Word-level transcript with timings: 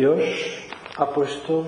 Dios 0.00 0.18
ha 0.96 1.10
puesto 1.10 1.66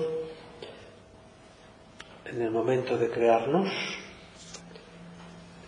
en 2.25 2.41
el 2.41 2.49
momento 2.49 2.97
de 2.97 3.11
crearnos 3.11 3.69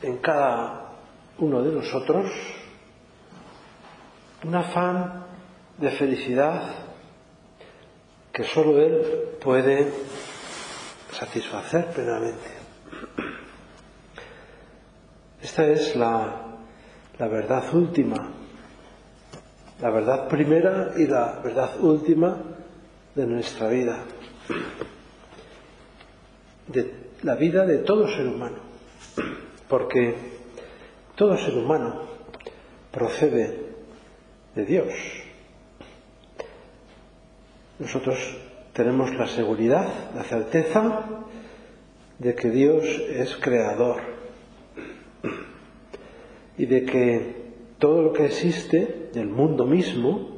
en 0.01 0.17
cada 0.17 0.93
uno 1.37 1.61
de 1.61 1.71
nosotros 1.71 2.25
un 4.45 4.55
afán 4.55 5.25
de 5.77 5.91
felicidad 5.91 6.73
que 8.33 8.43
solo 8.45 8.81
Él 8.81 9.37
puede 9.39 9.91
satisfacer 11.11 11.91
plenamente. 11.93 12.49
Esta 15.39 15.67
es 15.67 15.95
la, 15.95 16.57
la 17.19 17.27
verdad 17.27 17.71
última, 17.75 18.31
la 19.79 19.89
verdad 19.91 20.27
primera 20.27 20.93
y 20.97 21.05
la 21.05 21.41
verdad 21.43 21.79
última 21.79 22.54
de 23.15 23.25
nuestra 23.25 23.69
vida, 23.69 24.03
de 26.67 26.91
la 27.23 27.35
vida 27.35 27.65
de 27.65 27.77
todo 27.79 28.07
ser 28.09 28.27
humano, 28.27 28.57
porque 29.69 30.15
todo 31.15 31.37
ser 31.37 31.55
humano 31.55 32.01
procede 32.91 33.57
de 34.53 34.65
Dios. 34.65 34.93
Nosotros 37.79 38.17
tenemos 38.73 39.13
la 39.15 39.27
seguridad, 39.27 39.87
la 40.13 40.23
certeza 40.23 41.05
de 42.19 42.35
que 42.35 42.49
Dios 42.49 42.85
es 43.09 43.35
creador 43.37 44.01
y 46.57 46.65
de 46.65 46.85
que 46.85 47.45
todo 47.79 48.01
lo 48.01 48.13
que 48.13 48.25
existe 48.25 49.09
del 49.13 49.27
mundo 49.27 49.65
mismo 49.65 50.34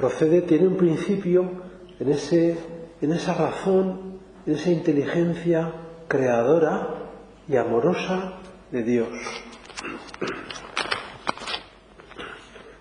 procede, 0.00 0.40
tiene 0.40 0.66
un 0.66 0.78
principio 0.78 1.50
en, 1.98 2.10
ese, 2.10 2.56
en 3.02 3.12
esa 3.12 3.34
razón, 3.34 4.18
en 4.46 4.54
esa 4.54 4.70
inteligencia 4.70 5.72
creadora 6.08 6.88
y 7.46 7.56
amorosa 7.56 8.38
de 8.70 8.82
Dios. 8.82 9.08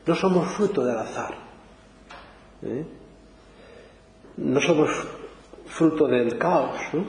No 0.05 0.15
somos 0.15 0.47
fruto 0.53 0.85
del 0.85 0.97
azar. 0.97 1.35
¿eh? 2.63 2.85
No 4.37 4.61
somos 4.61 4.89
fruto 5.65 6.07
del 6.07 6.37
caos. 6.37 6.79
¿no? 6.93 7.03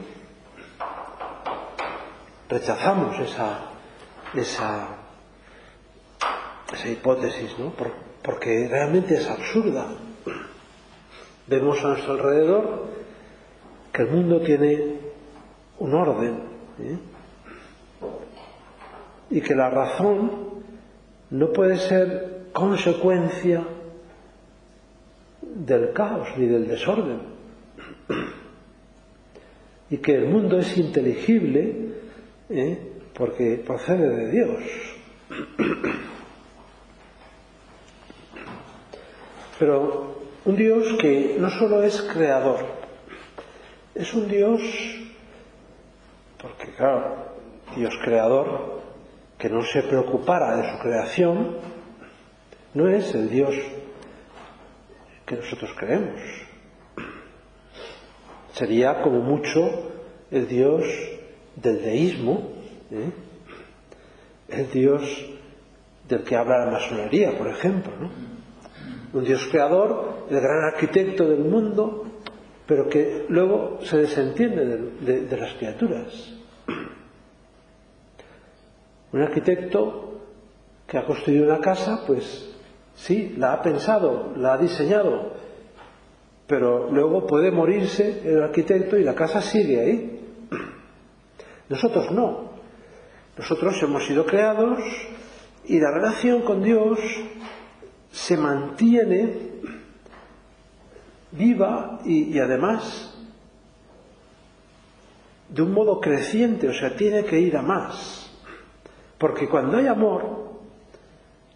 Rechazamos 2.48 3.16
esa, 3.20 3.60
esa, 4.34 4.88
esa 6.72 6.88
hipótesis, 6.88 7.56
¿no? 7.60 7.72
porque 8.22 8.68
realmente 8.68 9.14
es 9.14 9.28
absurda. 9.28 9.86
Vemos 11.46 11.82
a 11.84 11.88
nuestro 11.88 12.12
alrededor 12.12 12.86
que 13.92 14.02
el 14.02 14.10
mundo 14.10 14.40
tiene 14.40 14.98
un 15.78 15.94
orden 15.94 16.34
¿eh? 16.78 16.98
y 19.30 19.40
que 19.40 19.54
la 19.54 19.70
razón 19.70 20.30
no 21.30 21.52
puede 21.52 21.78
ser 21.78 22.48
consecuencia 22.52 23.64
del 25.42 25.92
caos 25.92 26.28
ni 26.36 26.46
del 26.46 26.68
desorden 26.68 27.20
y 29.90 29.98
que 29.98 30.14
el 30.14 30.26
mundo 30.26 30.58
es 30.58 30.76
inteligible 30.78 31.94
¿eh? 32.48 32.78
porque 33.14 33.62
procede 33.66 34.08
de 34.08 34.30
Dios. 34.30 34.62
Pero 39.60 40.16
un 40.46 40.56
Dios 40.56 40.96
que 40.98 41.36
no 41.38 41.50
solo 41.50 41.82
es 41.82 42.00
creador, 42.00 42.64
es 43.94 44.14
un 44.14 44.26
Dios, 44.26 44.58
porque 46.40 46.72
claro, 46.72 47.26
Dios 47.76 47.94
creador, 48.02 48.80
que 49.36 49.50
no 49.50 49.62
se 49.62 49.82
preocupara 49.82 50.56
de 50.56 50.72
su 50.72 50.78
creación, 50.78 51.56
no 52.72 52.88
es 52.88 53.14
el 53.14 53.28
Dios 53.28 53.54
que 55.26 55.36
nosotros 55.36 55.70
creemos. 55.76 56.20
Sería 58.54 59.02
como 59.02 59.20
mucho 59.20 59.92
el 60.30 60.48
Dios 60.48 60.84
del 61.56 61.82
deísmo, 61.82 62.52
¿eh? 62.90 63.10
el 64.48 64.70
Dios 64.70 65.02
del 66.08 66.24
que 66.24 66.34
habla 66.34 66.64
la 66.64 66.70
masonería, 66.70 67.36
por 67.36 67.48
ejemplo. 67.48 67.92
¿no? 68.00 68.29
un 69.12 69.24
Dios 69.24 69.46
creador, 69.50 70.26
el 70.30 70.40
gran 70.40 70.64
arquitecto 70.72 71.28
del 71.28 71.40
mundo, 71.40 72.06
pero 72.66 72.88
que 72.88 73.26
luego 73.28 73.78
se 73.82 73.98
desentiende 73.98 74.64
de, 74.64 74.76
de, 75.00 75.20
de 75.26 75.36
las 75.36 75.54
criaturas. 75.54 76.34
Un 79.12 79.22
arquitecto 79.22 80.20
que 80.86 80.98
ha 80.98 81.04
construido 81.04 81.46
una 81.46 81.60
casa, 81.60 82.04
pues 82.06 82.54
sí, 82.94 83.34
la 83.36 83.54
ha 83.54 83.62
pensado, 83.62 84.32
la 84.36 84.54
ha 84.54 84.58
diseñado, 84.58 85.32
pero 86.46 86.90
luego 86.90 87.26
puede 87.26 87.50
morirse 87.50 88.22
el 88.24 88.42
arquitecto 88.42 88.96
y 88.96 89.04
la 89.04 89.14
casa 89.14 89.40
sigue 89.40 89.80
ahí. 89.80 90.20
Nosotros 91.68 92.10
no. 92.10 92.50
Nosotros 93.38 93.80
hemos 93.82 94.04
sido 94.04 94.26
creados 94.26 94.80
y 95.64 95.78
la 95.78 95.92
relación 95.92 96.42
con 96.42 96.62
Dios 96.62 96.98
se 98.10 98.36
mantiene 98.36 99.50
viva 101.32 102.00
y, 102.04 102.38
además 102.38 103.14
de 105.48 105.62
un 105.62 105.72
modo 105.72 106.00
creciente, 106.00 106.68
o 106.68 106.72
sea, 106.72 106.96
tiene 106.96 107.24
que 107.24 107.40
ir 107.40 107.56
a 107.56 107.62
más. 107.62 108.30
Porque 109.18 109.48
cuando 109.48 109.76
hay 109.76 109.86
amor, 109.86 110.60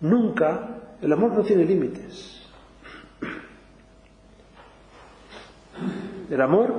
nunca, 0.01 0.97
el 1.01 1.13
amor 1.13 1.33
no 1.33 1.43
tiene 1.43 1.65
límites. 1.65 2.43
El 6.29 6.41
amor, 6.41 6.75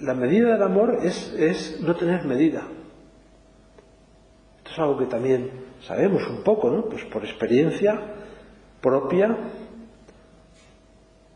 la 0.00 0.14
medida 0.14 0.52
del 0.52 0.62
amor 0.62 0.98
es, 1.02 1.32
es 1.32 1.80
no 1.80 1.96
tener 1.96 2.24
medida. 2.24 2.62
Esto 4.58 4.70
es 4.70 4.78
algo 4.78 4.98
que 4.98 5.06
también 5.06 5.67
sabemos 5.88 6.22
un 6.28 6.42
poco, 6.42 6.70
¿no? 6.70 6.84
Pues 6.84 7.04
por 7.06 7.24
experiencia 7.24 7.98
propia, 8.82 9.34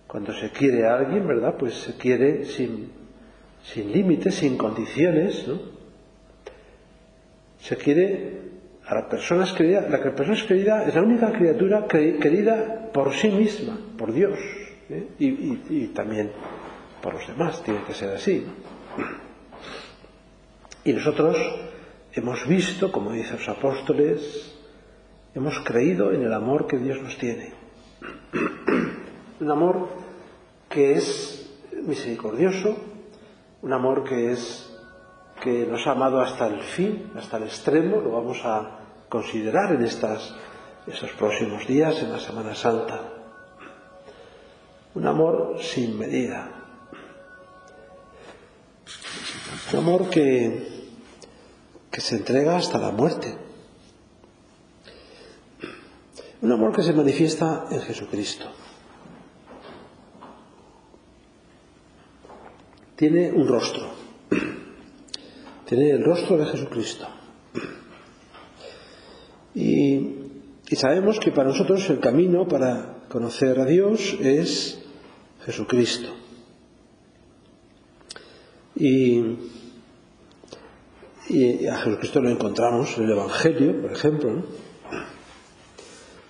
cuando 0.07 0.35
se 0.35 0.51
quiere 0.51 0.87
a 0.87 0.97
alguien, 0.97 1.27
¿verdad? 1.27 1.57
Pues 1.59 1.73
se 1.73 1.97
quiere 1.97 2.45
sin, 2.45 2.91
sin 3.65 3.91
límites, 3.91 4.35
sin 4.35 4.59
condiciones, 4.59 5.49
¿no? 5.49 5.59
Se 7.61 7.77
quiere 7.79 8.43
a 8.85 8.95
la 8.95 9.09
persona 9.09 9.47
querida, 9.57 9.89
la 9.89 10.03
persona 10.03 10.35
es 10.35 10.43
querida 10.43 10.85
es 10.87 10.95
la 10.95 11.03
única 11.03 11.33
criatura 11.33 11.87
querida 11.89 12.91
por 12.93 13.15
sí 13.15 13.31
misma, 13.31 13.79
por 13.97 14.13
Dios, 14.13 14.39
¿eh? 14.91 15.07
y, 15.19 15.29
y, 15.29 15.63
y, 15.71 15.87
también 15.95 16.31
por 17.01 17.15
los 17.15 17.27
demás, 17.27 17.63
tiene 17.63 17.81
que 17.85 17.95
ser 17.95 18.11
así. 18.11 18.45
Y 20.85 20.93
nosotros 20.93 21.37
hemos 22.13 22.47
visto, 22.47 22.93
como 22.93 23.13
dicen 23.13 23.39
los 23.39 23.49
apóstoles, 23.49 24.55
hemos 25.35 25.59
creído 25.61 26.13
en 26.13 26.23
el 26.23 26.33
amor 26.33 26.67
que 26.67 26.79
Dios 26.79 27.01
nos 27.01 27.17
tiene. 27.19 27.53
Un 29.41 29.51
amor 29.51 29.89
que 30.69 30.93
es 30.93 31.51
misericordioso, 31.85 32.77
un 33.63 33.73
amor 33.73 34.05
que 34.05 34.33
es 34.33 34.69
que 35.43 35.67
nos 35.67 35.87
ha 35.87 35.93
amado 35.93 36.21
hasta 36.21 36.47
el 36.47 36.61
fin, 36.61 37.11
hasta 37.17 37.37
el 37.39 37.45
extremo, 37.45 38.01
lo 38.01 38.13
vamos 38.13 38.41
a 38.45 38.79
considerar 39.09 39.73
en 39.73 39.85
estas, 39.85 40.35
estos 40.87 41.11
próximos 41.13 41.67
días, 41.67 42.01
en 42.03 42.13
la 42.13 42.21
Semana 42.21 42.55
Santa. 42.55 43.01
Un 44.95 45.07
amor 45.07 45.57
sin 45.61 45.99
medida. 45.99 46.49
Un 49.73 49.79
amor 49.79 50.11
que, 50.11 50.72
que 51.93 52.01
se 52.01 52.17
entrega 52.17 52.57
hasta 52.57 52.79
la 52.79 52.91
muerte. 52.91 53.37
Un 56.41 56.51
amor 56.51 56.75
que 56.75 56.83
se 56.83 56.95
manifiesta 56.95 57.67
en 57.71 57.83
Jesucristo. 57.83 58.47
Tiene 62.97 63.31
un 63.31 63.47
rostro. 63.47 63.91
Tiene 65.67 65.91
el 65.91 66.03
rostro 66.03 66.39
de 66.39 66.47
Jesucristo. 66.47 67.07
Y, 69.55 69.97
y, 70.71 70.77
sabemos 70.77 71.21
que 71.21 71.31
para 71.31 71.51
nosotros 71.51 71.89
el 71.91 72.01
camino 72.01 72.49
para 72.49 73.05
conocer 73.11 73.61
a 73.61 73.67
Dios 73.67 74.17
es 74.21 74.81
Jesucristo. 75.45 76.09
Y, 78.77 79.37
y 81.29 81.67
a 81.67 81.77
Jesucristo 81.77 82.21
lo 82.21 82.31
encontramos 82.31 82.97
en 82.99 83.05
el 83.05 83.11
Evangelio, 83.13 83.81
por 83.81 83.93
ejemplo. 83.93 84.43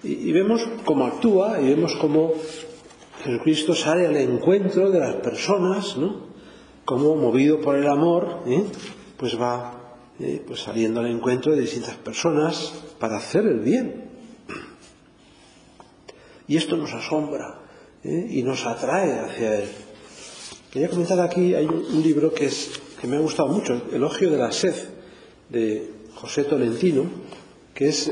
Y, 0.02 0.32
vemos 0.32 0.66
cómo 0.84 1.06
actúa 1.06 1.60
y 1.60 1.68
vemos 1.68 1.94
cómo 1.94 2.32
Jesucristo 3.22 3.74
sale 3.74 4.06
al 4.06 4.16
encuentro 4.16 4.90
de 4.90 4.98
las 4.98 5.14
personas, 5.16 5.96
¿no? 5.96 6.32
Como 6.84 7.14
movido 7.14 7.60
por 7.60 7.76
el 7.76 7.86
amor, 7.86 8.42
¿eh? 8.46 8.64
pues 9.16 9.40
va 9.40 9.82
eh, 10.18 10.42
pues 10.46 10.60
saliendo 10.60 11.00
al 11.00 11.06
encuentro 11.06 11.52
de 11.52 11.60
distintas 11.60 11.96
personas 11.96 12.72
para 12.98 13.16
hacer 13.16 13.46
el 13.46 13.60
bien. 13.60 14.10
Y 16.48 16.56
esto 16.56 16.76
nos 16.76 16.92
asombra 16.92 17.60
¿eh? 18.02 18.26
y 18.30 18.42
nos 18.42 18.66
atrae 18.66 19.20
hacia 19.20 19.60
Él. 19.60 19.68
Quería 20.72 20.88
comentar 20.88 21.20
aquí, 21.20 21.54
hay 21.54 21.66
un, 21.66 22.02
libro 22.02 22.32
que, 22.32 22.46
es, 22.46 22.80
que 23.02 23.08
me 23.08 23.16
ha 23.16 23.20
gustado 23.20 23.48
mucho, 23.48 23.82
Elogio 23.92 24.30
de 24.30 24.38
la 24.38 24.52
Sed, 24.52 24.76
de 25.48 25.90
José 26.14 26.44
Tolentino, 26.44 27.04
que 27.74 27.88
es 27.88 28.08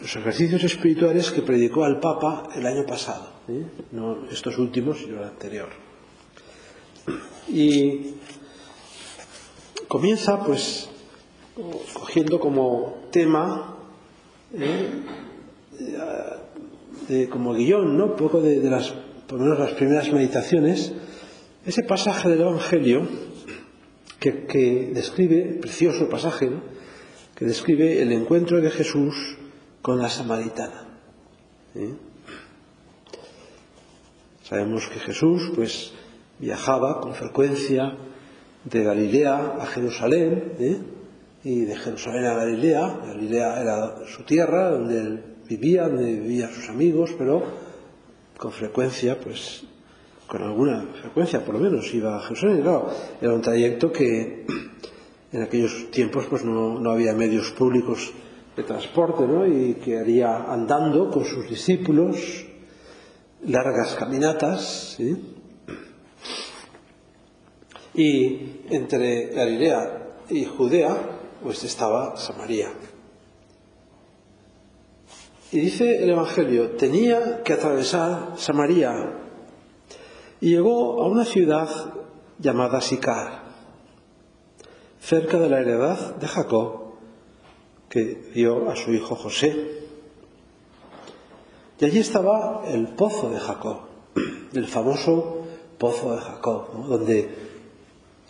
los 0.00 0.16
ejercicios 0.16 0.64
espirituales 0.64 1.30
que 1.30 1.42
predicó 1.42 1.84
al 1.84 2.00
Papa 2.00 2.48
el 2.56 2.64
año 2.64 2.86
pasado, 2.86 3.28
¿eh? 3.48 3.66
no 3.92 4.26
estos 4.30 4.56
últimos, 4.56 5.00
sino 5.00 5.18
el 5.18 5.24
anterior. 5.24 5.68
Y 7.48 8.14
comienza 9.88 10.42
pues 10.42 10.88
cogiendo 11.92 12.40
como 12.40 13.08
tema 13.10 13.76
¿eh? 14.54 14.88
como 17.28 17.52
guion, 17.52 17.94
¿no? 17.94 18.06
Un 18.06 18.16
poco 18.16 18.40
de, 18.40 18.58
las, 18.70 18.94
por 19.26 19.38
lo 19.38 19.44
menos 19.44 19.58
las 19.58 19.72
primeras 19.72 20.10
meditaciones, 20.10 20.94
ese 21.68 21.82
pasaje 21.82 22.30
del 22.30 22.40
Evangelio 22.40 23.06
que, 24.18 24.90
describe, 24.94 25.58
precioso 25.60 26.08
pasaje, 26.08 26.50
que 27.34 27.44
describe 27.44 28.00
el 28.00 28.10
encuentro 28.10 28.58
de 28.62 28.70
Jesús 28.70 29.36
con 29.82 29.98
la 29.98 30.08
samaritana. 30.08 30.88
¿eh? 31.74 31.92
Sabemos 34.44 34.88
que 34.88 34.98
Jesús, 34.98 35.52
pues, 35.54 35.92
viajaba 36.38 37.02
con 37.02 37.14
frecuencia 37.14 37.98
de 38.64 38.82
Galilea 38.82 39.56
a 39.60 39.66
Jerusalén, 39.66 40.54
¿eh? 40.58 40.78
y 41.44 41.66
de 41.66 41.76
Jerusalén 41.76 42.24
a 42.24 42.34
Galilea. 42.34 43.00
Galilea 43.08 43.60
era 43.60 44.06
su 44.06 44.24
tierra, 44.24 44.70
donde 44.70 45.00
él 45.00 45.24
vivía, 45.46 45.86
donde 45.86 46.14
vivían 46.14 46.50
sus 46.50 46.70
amigos, 46.70 47.14
pero 47.18 47.42
con 48.38 48.52
frecuencia, 48.52 49.20
pues 49.20 49.67
con 50.28 50.42
alguna 50.42 50.86
frecuencia 51.00 51.44
por 51.44 51.54
lo 51.54 51.60
menos, 51.60 51.92
iba 51.94 52.16
a 52.16 52.20
Jerusalén. 52.20 52.62
era 53.20 53.34
un 53.34 53.40
trayecto 53.40 53.90
que 53.90 54.46
en 55.32 55.42
aquellos 55.42 55.90
tiempos 55.90 56.26
pues 56.26 56.44
no, 56.44 56.78
no 56.78 56.90
había 56.90 57.14
medios 57.14 57.50
públicos 57.50 58.12
de 58.54 58.62
transporte, 58.62 59.26
¿no? 59.26 59.46
Y 59.46 59.74
que 59.74 59.98
haría 59.98 60.52
andando 60.52 61.10
con 61.10 61.24
sus 61.24 61.48
discípulos 61.48 62.44
largas 63.42 63.94
caminatas, 63.94 64.98
Y 67.94 68.60
entre 68.70 69.30
Galilea 69.34 70.22
y 70.28 70.44
Judea, 70.44 71.18
pues 71.42 71.64
estaba 71.64 72.16
Samaria. 72.16 72.70
Y 75.50 75.60
dice 75.60 76.04
el 76.04 76.10
Evangelio, 76.10 76.76
tenía 76.76 77.42
que 77.42 77.54
atravesar 77.54 78.34
Samaria 78.36 79.27
y 80.40 80.50
llegó 80.50 81.02
a 81.02 81.08
una 81.08 81.24
ciudad 81.24 81.68
llamada 82.38 82.80
Sicar, 82.80 83.42
cerca 85.00 85.38
de 85.38 85.48
la 85.48 85.60
heredad 85.60 86.16
de 86.16 86.28
Jacob, 86.28 86.94
que 87.88 88.30
dio 88.34 88.70
a 88.70 88.76
su 88.76 88.92
hijo 88.92 89.16
José. 89.16 89.86
Y 91.80 91.84
allí 91.84 92.00
estaba 92.00 92.62
el 92.66 92.88
pozo 92.88 93.30
de 93.30 93.38
Jacob, 93.38 93.78
el 94.52 94.66
famoso 94.66 95.44
pozo 95.78 96.14
de 96.14 96.20
Jacob, 96.20 96.86
donde 96.86 97.28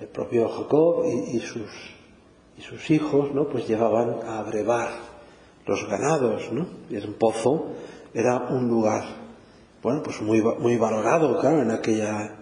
el 0.00 0.06
propio 0.08 0.48
Jacob 0.48 1.04
y, 1.06 1.40
sus, 1.40 1.70
y 2.56 2.62
sus 2.62 2.90
hijos 2.90 3.34
¿no? 3.34 3.48
pues 3.48 3.66
llevaban 3.66 4.20
a 4.26 4.42
brevar 4.42 4.90
los 5.66 5.86
ganados, 5.88 6.50
¿no? 6.52 6.66
Y 6.88 6.96
un 6.96 7.14
pozo 7.14 7.72
era 8.14 8.48
un 8.50 8.68
lugar, 8.68 9.04
bueno, 9.88 10.02
pues 10.02 10.20
muy, 10.20 10.42
muy 10.42 10.76
valorado, 10.76 11.40
claro, 11.40 11.62
en 11.62 11.70
aquella 11.70 12.36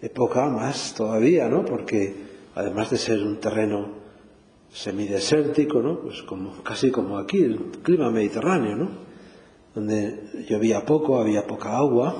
época 0.00 0.48
más 0.48 0.94
todavía, 0.94 1.48
¿no? 1.48 1.64
Porque 1.64 2.14
además 2.54 2.88
de 2.90 2.98
ser 2.98 3.20
un 3.20 3.40
terreno 3.40 3.88
semidesértico, 4.70 5.82
¿no? 5.82 5.98
Pues 5.98 6.22
como, 6.22 6.62
casi 6.62 6.92
como 6.92 7.18
aquí, 7.18 7.38
el 7.42 7.58
clima 7.82 8.12
mediterráneo, 8.12 8.76
¿no? 8.76 8.88
Donde 9.74 10.44
llovía 10.48 10.86
poco, 10.86 11.18
había 11.18 11.48
poca 11.48 11.76
agua, 11.76 12.14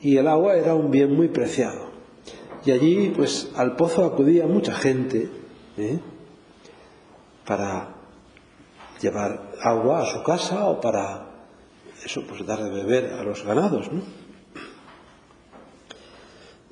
y 0.00 0.16
el 0.16 0.26
agua 0.26 0.56
era 0.56 0.74
un 0.74 0.90
bien 0.90 1.14
muy 1.14 1.28
preciado. 1.28 1.82
Y 2.64 2.72
allí, 2.72 3.12
pues, 3.14 3.52
al 3.54 3.76
pozo 3.76 4.04
acudía 4.04 4.48
mucha 4.48 4.74
gente, 4.74 5.30
¿eh? 5.78 6.00
para 7.46 7.94
llevar 9.00 9.52
agua 9.62 10.02
a 10.02 10.06
su 10.06 10.24
casa 10.24 10.66
o 10.66 10.80
para 10.80 11.29
eso, 12.04 12.22
pues 12.26 12.44
dar 12.46 12.62
de 12.62 12.70
beber 12.70 13.12
a 13.12 13.22
los 13.22 13.44
ganados. 13.44 13.90
¿no? 13.92 14.02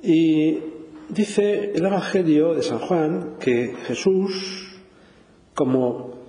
Y 0.01 0.59
dice 1.09 1.71
el 1.73 1.85
Evangelio 1.85 2.53
de 2.53 2.63
San 2.63 2.79
Juan 2.79 3.35
que 3.39 3.75
Jesús, 3.85 4.81
como 5.53 6.19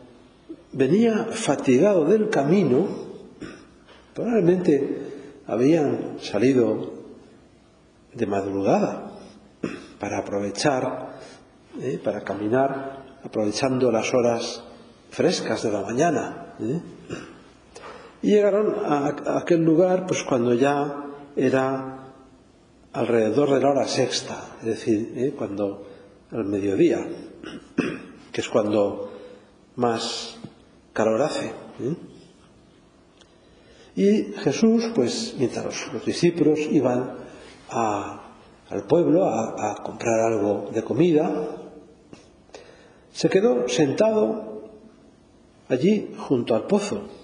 venía 0.72 1.26
fatigado 1.30 2.04
del 2.04 2.28
camino, 2.28 2.88
probablemente 4.14 5.42
habían 5.46 6.18
salido 6.20 6.92
de 8.12 8.26
madrugada 8.26 9.12
para 9.98 10.18
aprovechar, 10.18 11.18
¿eh? 11.80 12.00
para 12.02 12.22
caminar, 12.22 13.18
aprovechando 13.22 13.90
las 13.92 14.12
horas 14.12 14.64
frescas 15.10 15.62
de 15.62 15.70
la 15.70 15.82
mañana. 15.82 16.54
¿eh? 16.60 16.80
Y 18.22 18.30
llegaron 18.32 18.74
a, 18.84 19.38
aquel 19.38 19.64
lugar 19.64 20.06
pues 20.06 20.22
cuando 20.22 20.54
ya 20.54 21.04
era 21.36 22.12
alrededor 22.92 23.54
de 23.54 23.60
la 23.60 23.70
hora 23.70 23.88
sexta, 23.88 24.56
es 24.60 24.66
decir, 24.66 25.12
¿eh? 25.16 25.34
cuando 25.36 25.86
al 26.30 26.44
mediodía, 26.44 27.06
que 28.32 28.40
es 28.40 28.48
cuando 28.48 29.12
más 29.76 30.36
calor 30.92 31.22
hace. 31.22 31.46
¿eh? 31.46 31.96
Y 33.96 34.32
Jesús, 34.40 34.90
pues 34.94 35.34
mientras 35.38 35.92
los, 35.92 36.04
discípulos 36.04 36.60
iban 36.70 37.16
al 37.70 38.84
pueblo 38.86 39.24
a 39.24 39.76
comprar 39.82 40.20
algo 40.32 40.70
de 40.72 40.82
comida, 40.82 41.60
se 43.12 43.28
quedó 43.28 43.68
sentado 43.68 44.70
allí 45.68 46.14
junto 46.16 46.54
al 46.54 46.66
pozo. 46.66 47.19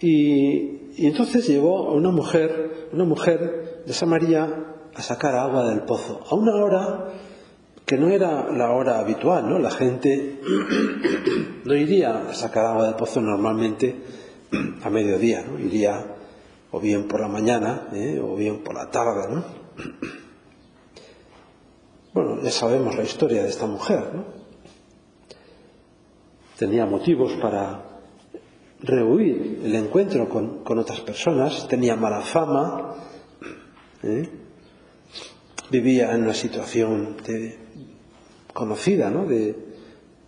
Y, 0.00 1.06
entonces 1.06 1.46
llevó 1.46 1.88
a 1.88 1.92
una 1.92 2.10
mujer, 2.10 2.88
una 2.92 3.04
mujer 3.04 3.82
de 3.86 3.92
Samaria 3.92 4.74
a 4.94 5.02
sacar 5.02 5.34
agua 5.36 5.68
del 5.68 5.82
pozo, 5.82 6.24
a 6.28 6.34
una 6.34 6.54
hora 6.56 7.08
que 7.86 7.96
no 7.96 8.08
era 8.10 8.50
la 8.52 8.72
hora 8.72 8.98
habitual, 8.98 9.48
¿no? 9.48 9.58
La 9.58 9.70
gente 9.70 10.40
no 11.64 11.74
iría 11.74 12.28
a 12.28 12.34
sacar 12.34 12.66
agua 12.66 12.86
del 12.86 12.96
pozo 12.96 13.20
normalmente 13.20 13.96
a 14.82 14.90
mediodía, 14.90 15.44
¿no? 15.44 15.58
Iría 15.58 16.04
o 16.70 16.80
bien 16.80 17.08
por 17.08 17.20
la 17.20 17.28
mañana 17.28 17.88
¿eh? 17.92 18.20
o 18.22 18.36
bien 18.36 18.58
por 18.58 18.74
la 18.74 18.90
tarde, 18.90 19.34
¿no? 19.34 19.44
Bueno, 22.10 22.42
ya 22.42 22.50
sabemos 22.50 22.96
la 22.96 23.04
historia 23.04 23.42
de 23.44 23.48
esta 23.48 23.66
mujer, 23.66 24.10
¿no? 24.12 24.24
tenía 26.58 26.84
motivos 26.84 27.32
para 27.34 27.84
rehuir 28.80 29.60
el 29.64 29.74
encuentro 29.74 30.28
con, 30.28 30.78
otras 30.78 31.00
personas, 31.00 31.66
tenía 31.68 31.96
mala 31.96 32.20
fama, 32.20 32.94
¿eh? 34.02 34.28
vivía 35.70 36.14
en 36.14 36.22
una 36.22 36.34
situación 36.34 37.16
conocida, 38.52 39.10
¿no? 39.10 39.26
De, 39.26 39.54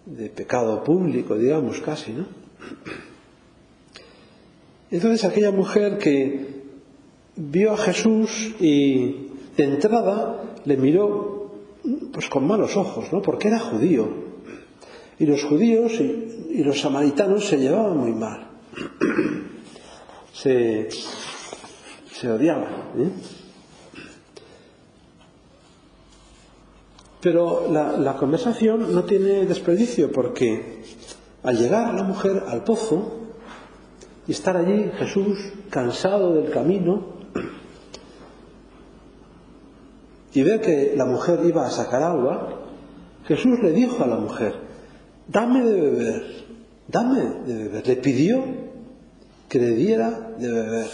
de, 0.07 0.29
pecado 0.31 0.83
público, 0.83 1.37
digamos, 1.37 1.81
casi, 1.81 2.13
¿no? 2.13 2.27
Entonces 4.91 5.25
aquella 5.25 5.53
mujer 5.53 5.99
que 5.99 6.63
vio 7.37 7.73
a 7.73 7.77
Jesús 7.77 8.55
y 8.59 9.29
de 9.57 9.65
entrada 9.65 10.43
le 10.65 10.77
miró 10.77 11.53
pues 12.13 12.29
con 12.29 12.47
malos 12.47 12.77
ojos, 12.77 13.13
¿no? 13.13 13.23
Porque 13.23 13.49
era 13.49 13.61
judío, 13.61 14.30
y 15.21 15.27
los 15.27 15.45
judíos 15.45 15.93
y, 16.01 16.65
los 16.65 16.81
samaritanos 16.81 17.47
se 17.47 17.59
llevaban 17.59 17.97
muy 17.97 18.13
mal. 18.13 18.49
Se, 20.33 20.89
odiaban. 22.27 22.73
¿eh? 22.99 23.11
Pero 27.21 27.71
la, 27.71 28.17
conversación 28.17 28.95
no 28.95 29.05
tiene 29.05 29.45
desperdicio 29.45 30.11
porque 30.11 30.83
al 31.43 31.57
llegar 31.57 31.95
la 31.95 32.03
mujer 32.03 32.43
al 32.49 32.65
pozo 32.65 33.29
y 34.27 34.33
estar 34.33 34.57
allí 34.57 34.91
Jesús 34.99 35.39
cansado 35.69 36.35
del 36.35 36.51
camino 36.51 37.21
y 40.33 40.43
ver 40.43 40.61
que 40.63 40.95
la 40.97 41.05
mujer 41.05 41.41
iba 41.45 41.67
a 41.67 41.71
sacar 41.71 42.03
agua, 42.03 42.61
Jesús 43.27 43.59
le 43.63 43.73
dijo 43.73 44.03
a 44.03 44.07
la 44.07 44.17
mujer, 44.17 44.70
dame 45.31 45.65
de 45.65 45.81
beber, 45.81 46.23
dame 46.89 47.21
de 47.47 47.55
beber. 47.55 47.87
Le 47.87 47.97
pidió 47.97 48.45
que 49.49 49.59
le 49.59 49.71
diera 49.75 50.11
de 50.39 50.53
beber. 50.53 50.87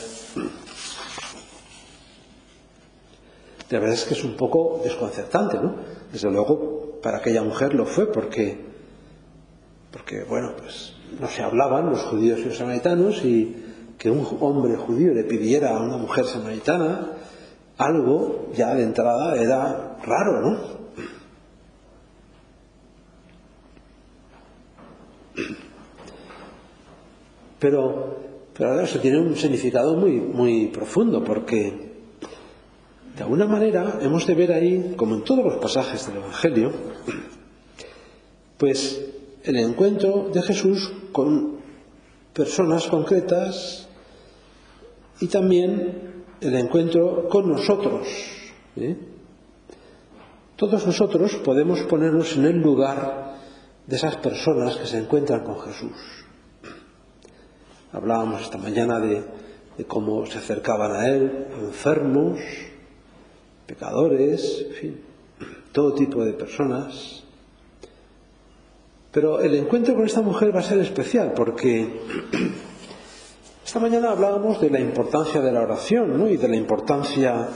La 3.71 3.81
verdad 3.81 3.95
es 3.95 4.05
que 4.05 4.15
es 4.15 4.25
un 4.25 4.37
poco 4.37 4.81
desconcertante, 4.85 5.59
¿no? 5.59 5.75
Desde 6.13 6.31
luego, 6.31 7.01
para 7.03 7.19
aquella 7.19 7.43
mujer 7.43 7.75
lo 7.75 7.85
fue 7.85 8.13
porque, 8.13 8.65
porque 9.91 10.23
bueno, 10.25 10.53
pues 10.57 10.93
no 11.21 11.29
se 11.29 11.43
hablaban 11.43 11.91
los 11.91 12.03
judíos 12.03 12.39
y 12.41 12.45
los 12.45 12.59
samaritanos 12.59 13.25
y 13.25 13.65
que 13.99 14.11
un 14.11 14.25
hombre 14.41 14.77
judío 14.77 15.13
le 15.15 15.25
pidiera 15.25 15.77
a 15.77 15.81
una 15.81 15.97
mujer 15.97 16.27
samaritana 16.27 17.13
algo 17.79 18.49
ya 18.55 18.75
de 18.75 18.85
entrada 18.85 19.37
era 19.37 19.99
raro, 20.05 20.41
¿no? 20.43 20.76
Pero, 27.59 28.17
pero 28.53 28.71
ahora 28.71 28.85
eso 28.85 28.99
tiene 29.01 29.19
un 29.19 29.37
significado 29.37 29.97
muy, 29.97 30.13
muy 30.13 30.67
profundo 30.69 31.25
porque 31.25 31.87
de 33.17 33.23
alguna 33.23 33.47
manera 33.47 33.99
hemos 34.03 34.27
de 34.27 34.35
ver 34.35 34.53
ahí, 34.53 34.95
como 34.97 35.15
en 35.15 35.25
todos 35.25 35.45
los 35.45 35.57
pasajes 35.57 36.07
del 36.07 36.19
Evangelio, 36.19 36.73
pues 38.59 39.03
el 39.43 39.57
encuentro 39.57 40.31
de 40.33 40.43
Jesús 40.43 40.93
con 41.13 41.57
personas 42.35 42.87
concretas 42.89 43.89
y 45.21 45.29
también 45.29 46.25
el 46.41 46.55
encuentro 46.55 47.29
con 47.29 47.49
nosotros. 47.49 48.07
¿eh? 48.77 48.97
Todos 50.57 50.87
nosotros 50.87 51.37
podemos 51.37 51.81
ponernos 51.85 52.37
en 52.37 52.45
el 52.45 52.61
lugar 52.61 53.37
de 53.87 53.97
esas 53.97 54.17
personas 54.17 54.77
que 54.77 54.87
se 54.87 54.99
encuentran 54.99 55.45
con 55.45 55.59
Jesús. 55.61 56.26
Hablábamos 57.93 58.43
esta 58.43 58.59
mañana 58.59 58.99
de, 58.99 59.25
cómo 59.87 60.27
se 60.27 60.39
acercaban 60.39 60.93
a 60.93 61.07
Él 61.09 61.47
enfermos, 61.61 62.39
pecadores, 63.67 64.67
en 64.69 64.75
fin, 64.75 65.01
todo 65.73 65.95
tipo 65.95 66.25
de 66.25 66.33
personas. 66.33 67.23
Pero 69.13 69.41
el 69.41 69.55
encuentro 69.55 69.95
con 69.95 70.05
esta 70.05 70.23
mujer 70.23 70.55
va 70.55 70.61
a 70.61 70.65
ser 70.65 70.79
especial 70.79 71.33
porque 71.35 72.01
esta 73.65 73.79
mañana 73.79 74.11
hablábamos 74.11 74.61
de 74.61 74.71
la 74.71 74.81
importancia 74.81 75.41
de 75.41 75.53
la 75.53 75.63
oración 75.63 76.19
¿no? 76.19 76.29
y 76.29 76.37
de 76.37 76.49
la 76.49 76.57
importancia, 76.57 77.49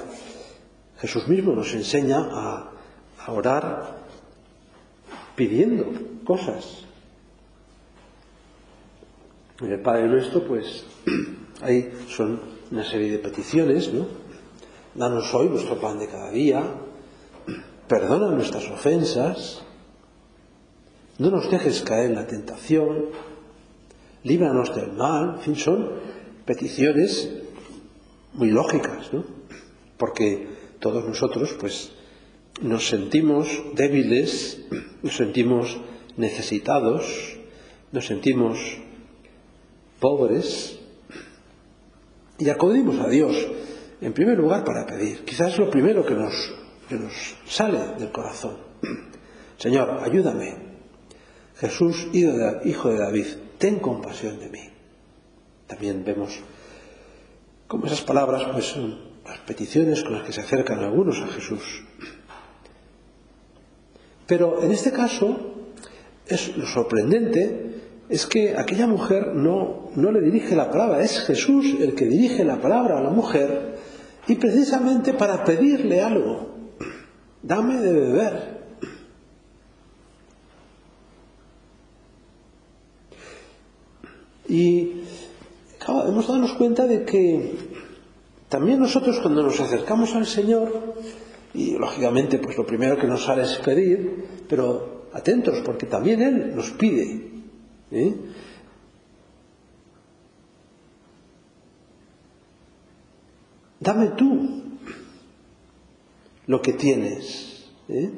Jesús 0.99 1.27
mismo 1.29 1.53
nos 1.53 1.75
enseña 1.75 2.19
a 2.31 3.33
orar 3.33 4.01
pidiendo 5.35 5.87
cosas. 6.25 6.90
En 9.61 9.73
el 9.73 9.81
Padre 9.81 10.09
Nuestro, 10.09 10.43
pues 10.45 10.85
ahí 11.61 11.93
son 12.09 12.41
una 12.71 12.83
serie 12.83 13.11
de 13.11 13.19
peticiones, 13.19 13.93
¿no? 13.93 14.07
Danos 14.95 15.35
hoy 15.35 15.51
nuestro 15.51 15.79
pan 15.79 15.99
de 15.99 16.07
cada 16.07 16.31
día, 16.31 16.63
perdona 17.89 18.31
nuestras 18.31 18.67
ofensas, 18.71 19.63
no 21.19 21.31
nos 21.31 21.51
dejes 21.51 21.83
caer 21.83 22.07
en 22.07 22.15
la 22.15 22.27
tentación, 22.27 23.11
líbranos 24.25 24.75
del 24.75 24.93
mal, 24.93 25.35
en 25.35 25.41
fin, 25.41 25.57
son 25.57 25.91
peticiones 26.47 27.31
muy 28.33 28.51
lógicas, 28.51 29.13
¿no? 29.13 29.25
Porque 29.99 30.49
todos 30.79 31.05
nosotros, 31.05 31.55
pues, 31.61 31.93
nos 32.63 32.89
sentimos 32.89 33.47
débiles, 33.75 34.63
nos 35.03 35.17
sentimos 35.17 35.77
necesitados, 36.17 37.37
nos 37.93 38.07
sentimos 38.07 38.59
pobres 40.01 40.79
y 42.39 42.49
acudimos 42.49 42.99
a 42.99 43.09
Dios 43.09 43.37
en 44.01 44.13
primer 44.13 44.39
lugar 44.39 44.65
para 44.65 44.87
pedir. 44.87 45.25
Quizás 45.25 45.59
lo 45.59 45.71
primero 45.71 46.05
que 46.05 46.15
nos, 46.15 46.53
que 46.89 46.97
nos 46.97 47.13
sale 47.47 47.99
del 47.99 48.11
corazón. 48.11 48.57
Señor, 49.59 50.01
ayúdame. 50.03 50.71
Jesús, 51.57 52.09
hijo 52.13 52.89
de 52.89 52.99
David, 52.99 53.27
ten 53.59 53.79
compasión 53.79 54.39
de 54.41 54.49
mí. 54.49 54.71
También 55.67 56.03
vemos 56.03 56.41
cómo 57.69 57.87
esas 57.87 58.01
palabras 58.01 58.49
pues, 58.53 58.65
son 58.65 58.99
las 59.27 59.39
peticiones 59.41 60.03
con 60.03 60.15
las 60.15 60.25
que 60.25 60.33
se 60.33 60.41
acercan 60.41 60.79
algunos 60.79 61.21
a 61.21 61.27
Jesús. 61.27 61.85
Pero 64.27 64.63
en 64.63 64.73
este 64.73 64.93
caso, 64.93 65.55
es 66.27 66.57
lo 66.57 66.67
sorprendente 66.67 67.70
es 68.11 68.27
que 68.27 68.57
aquella 68.57 68.89
mujer 68.89 69.35
no, 69.35 69.91
no 69.95 70.11
le 70.11 70.21
dirige 70.21 70.57
la 70.57 70.71
palabra, 70.71 71.01
es 71.01 71.21
Jesús 71.21 71.77
el 71.81 71.95
que 71.95 72.07
dirige 72.07 72.45
la 72.45 72.61
palabra 72.61 72.99
a 72.99 73.03
la 73.03 73.11
mujer 73.11 73.77
y 74.27 74.35
precisamente 74.35 75.15
para 75.15 75.45
pedirle 75.45 76.03
algo, 76.03 76.49
dame 77.43 77.77
de 77.79 77.93
beber. 77.93 78.61
Y 84.49 85.03
claro, 85.79 86.09
hemos 86.09 86.27
dado 86.27 86.59
cuenta 86.59 86.87
de 86.87 87.05
que 87.05 87.55
también 88.49 88.81
nosotros 88.81 89.21
cuando 89.21 89.45
nos 89.45 89.61
acercamos 89.61 90.17
al 90.17 90.27
Señor, 90.27 90.97
y 91.55 91.79
lógicamente 91.79 92.39
pues 92.39 92.57
lo 92.57 92.67
primero 92.67 92.97
que 92.99 93.07
nos 93.07 93.25
sale 93.25 93.43
es 93.43 93.59
pedir, 93.59 94.25
pero 94.49 95.07
atentos 95.13 95.61
porque 95.65 95.87
también 95.87 96.21
Él 96.23 96.57
nos 96.57 96.71
pide. 96.73 97.30
¿Eh? 97.91 98.15
Dame 103.81 104.09
tú 104.09 104.63
lo 106.47 106.61
que 106.61 106.75
tienes. 106.75 107.67
¿eh? 107.89 108.11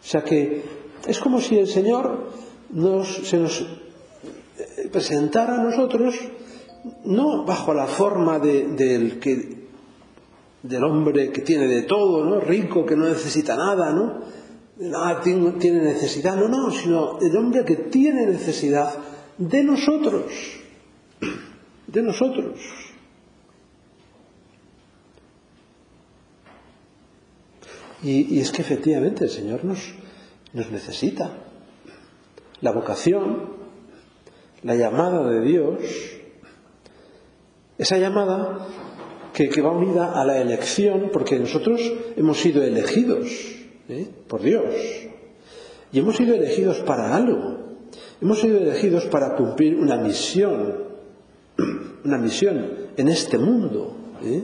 O 0.00 0.06
sea 0.06 0.22
que 0.22 0.62
es 1.06 1.18
como 1.18 1.40
si 1.40 1.58
el 1.58 1.66
Señor 1.66 2.30
se 3.24 3.38
nos 3.38 3.60
eh, 3.60 4.88
presentara 4.92 5.54
a 5.54 5.62
nosotros 5.62 6.14
no 7.04 7.44
bajo 7.44 7.72
la 7.72 7.86
forma 7.86 8.38
del 8.38 9.18
que 9.18 9.64
del 10.62 10.82
hombre 10.82 11.30
que 11.30 11.42
tiene 11.42 11.66
de 11.66 11.82
todo, 11.82 12.24
¿no? 12.24 12.40
rico, 12.40 12.86
que 12.86 12.96
no 12.96 13.06
necesita 13.06 13.54
nada, 13.54 13.92
¿no? 13.92 14.20
Nada 14.76 15.20
tiene 15.20 15.82
necesidad, 15.82 16.36
no, 16.36 16.48
no, 16.48 16.70
sino 16.70 17.20
el 17.20 17.36
hombre 17.36 17.64
que 17.64 17.76
tiene 17.76 18.26
necesidad 18.26 18.92
de 19.38 19.62
nosotros, 19.62 20.24
de 21.86 22.02
nosotros. 22.02 22.58
Y, 28.02 28.40
es 28.40 28.50
que 28.50 28.62
efectivamente 28.62 29.24
el 29.24 29.30
Señor 29.30 29.64
nos, 29.64 29.94
nos 30.52 30.70
necesita. 30.70 31.38
La 32.60 32.72
vocación, 32.72 33.50
la 34.62 34.74
llamada 34.74 35.28
de 35.30 35.40
Dios, 35.40 35.78
esa 37.78 37.96
llamada 37.96 38.66
que, 39.32 39.48
va 39.62 39.70
unida 39.70 40.20
a 40.20 40.24
la 40.24 40.40
elección, 40.40 41.10
porque 41.12 41.38
nosotros 41.38 41.80
hemos 42.16 42.38
sido 42.38 42.62
elegidos 42.62 43.63
¿eh? 43.88 44.08
por 44.28 44.42
Dios. 44.42 44.64
Y 45.92 45.98
hemos 45.98 46.16
sido 46.16 46.34
elegidos 46.34 46.78
para 46.78 47.14
algo. 47.14 47.58
Hemos 48.20 48.40
sido 48.40 48.58
elegidos 48.58 49.04
para 49.06 49.36
cumplir 49.36 49.76
una 49.76 49.96
misión, 49.96 50.84
una 52.04 52.18
misión 52.18 52.88
en 52.96 53.08
este 53.08 53.38
mundo. 53.38 53.94
¿eh? 54.22 54.42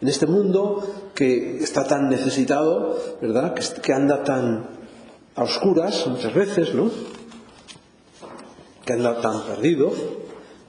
En 0.00 0.08
este 0.08 0.26
mundo 0.26 1.10
que 1.14 1.58
está 1.58 1.84
tan 1.84 2.08
necesitado, 2.08 2.98
¿verdad? 3.20 3.54
Que, 3.54 3.92
anda 3.92 4.24
tan 4.24 4.66
a 5.34 5.42
oscuras 5.42 6.06
muchas 6.06 6.34
veces, 6.34 6.74
¿no? 6.74 6.90
Que 8.84 8.92
anda 8.94 9.20
tan 9.20 9.42
perdido. 9.44 9.92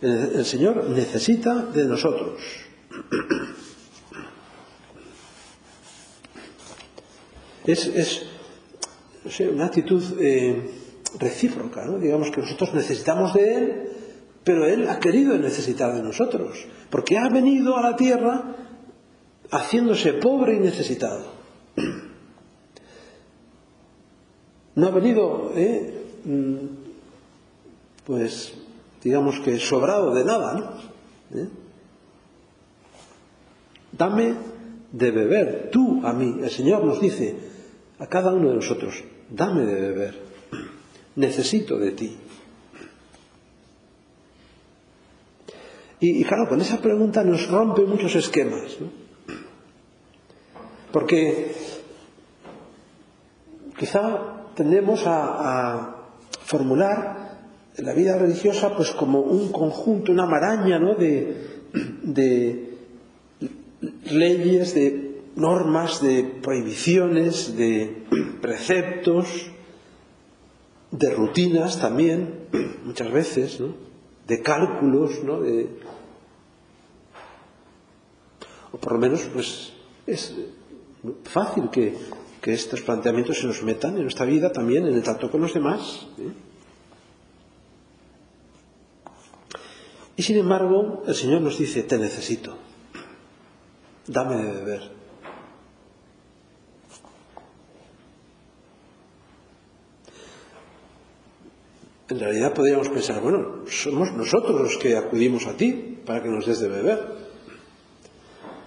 El, 0.01 0.45
Señor 0.45 0.89
necesita 0.89 1.65
de 1.73 1.85
nosotros. 1.85 2.39
Es, 7.65 8.25
una 9.39 9.65
actitud 9.65 10.03
eh, 10.19 10.69
recíproca, 11.19 11.85
¿no? 11.85 11.97
Digamos 11.97 12.29
que 12.31 12.41
nosotros 12.41 12.73
necesitamos 12.73 13.33
de 13.33 13.55
Él, 13.55 13.89
pero 14.43 14.65
Él 14.65 14.87
ha 14.89 14.99
querido 14.99 15.37
necesitar 15.37 15.93
de 15.93 16.03
nosotros, 16.03 16.65
porque 16.89 17.17
ha 17.17 17.29
venido 17.29 17.77
a 17.77 17.81
la 17.81 17.95
tierra 17.95 18.55
haciéndose 19.51 20.13
pobre 20.13 20.55
y 20.55 20.59
necesitado. 20.59 21.31
no 24.75 24.87
ha 24.87 24.91
venido, 24.91 25.51
¿eh? 25.55 26.05
mm, 26.25 26.55
pues, 28.05 28.53
digamos 29.01 29.39
que 29.39 29.57
sobrado 29.59 30.13
de 30.13 30.25
nada, 30.25 30.53
¿no? 30.53 31.39
¿Eh? 31.39 31.47
Dame 33.91 34.33
de 34.91 35.11
beber, 35.11 35.69
tú 35.71 36.01
a 36.03 36.13
mí. 36.13 36.39
El 36.41 36.49
Señor 36.49 36.83
nos 36.83 36.99
dice 36.99 37.52
a 38.03 38.07
cada 38.07 38.33
uno 38.33 38.49
de 38.49 38.55
nosotros, 38.55 39.01
dame 39.29 39.63
de 39.63 39.79
beber, 39.79 40.19
necesito 41.15 41.79
de 41.79 41.91
ti. 41.91 42.17
Y, 46.01 46.21
claro, 46.25 46.49
con 46.49 46.59
esa 46.59 46.81
pregunta 46.81 47.23
nos 47.23 47.47
rompe 47.49 47.83
muchos 47.83 48.13
esquemas, 48.15 48.75
¿no? 48.81 48.91
Porque 50.91 51.55
quizá 53.79 54.51
tendemos 54.53 55.03
a, 55.05 55.95
formular 56.43 57.37
la 57.77 57.93
vida 57.93 58.17
religiosa 58.17 58.75
pues 58.75 58.91
como 58.91 59.21
un 59.21 59.49
conjunto, 59.51 60.11
una 60.11 60.25
maraña 60.25 60.77
¿no? 60.77 60.93
de, 60.93 61.61
de 62.03 62.77
leyes, 64.11 64.75
de 64.75 65.12
normas, 65.35 66.01
de 66.01 66.23
prohibiciones, 66.23 67.57
de 67.57 68.05
preceptos, 68.41 69.27
de 70.91 71.09
rutinas 71.11 71.79
también, 71.79 72.47
muchas 72.85 73.11
veces, 73.11 73.59
¿no? 73.59 73.93
de 74.27 74.41
cálculos, 74.41 75.23
¿no? 75.23 75.41
De... 75.41 75.69
o 78.71 78.77
por 78.77 78.93
lo 78.93 78.99
menos, 78.99 79.21
pues 79.33 79.73
es 80.07 80.33
fácil 81.23 81.69
que, 81.69 81.97
que, 82.41 82.53
estos 82.53 82.81
planteamientos 82.81 83.39
se 83.39 83.47
nos 83.47 83.61
metan 83.63 83.95
en 83.97 84.03
nuestra 84.03 84.25
vida 84.25 84.51
también, 84.51 84.87
en 84.87 84.93
el 84.93 85.03
trato 85.03 85.29
con 85.29 85.41
los 85.41 85.53
demás. 85.53 86.07
¿eh? 86.19 86.31
Y 90.15 90.23
sin 90.23 90.37
embargo, 90.37 91.03
el 91.07 91.15
Señor 91.15 91.41
nos 91.41 91.57
dice, 91.57 91.83
te 91.83 91.97
necesito, 91.97 92.55
dame 94.07 94.37
de 94.37 94.51
beber. 94.51 95.02
En 102.13 102.19
realidad 102.19 102.53
podríamos 102.53 102.89
pensar, 102.89 103.21
bueno, 103.21 103.65
somos 103.65 104.13
nosotros 104.13 104.61
los 104.61 104.77
que 104.77 104.95
acudimos 104.95 105.47
a 105.47 105.57
ti 105.57 105.97
para 106.05 106.21
que 106.21 106.29
nos 106.29 106.45
des 106.45 106.59
de 106.59 106.67
beber. 106.67 106.99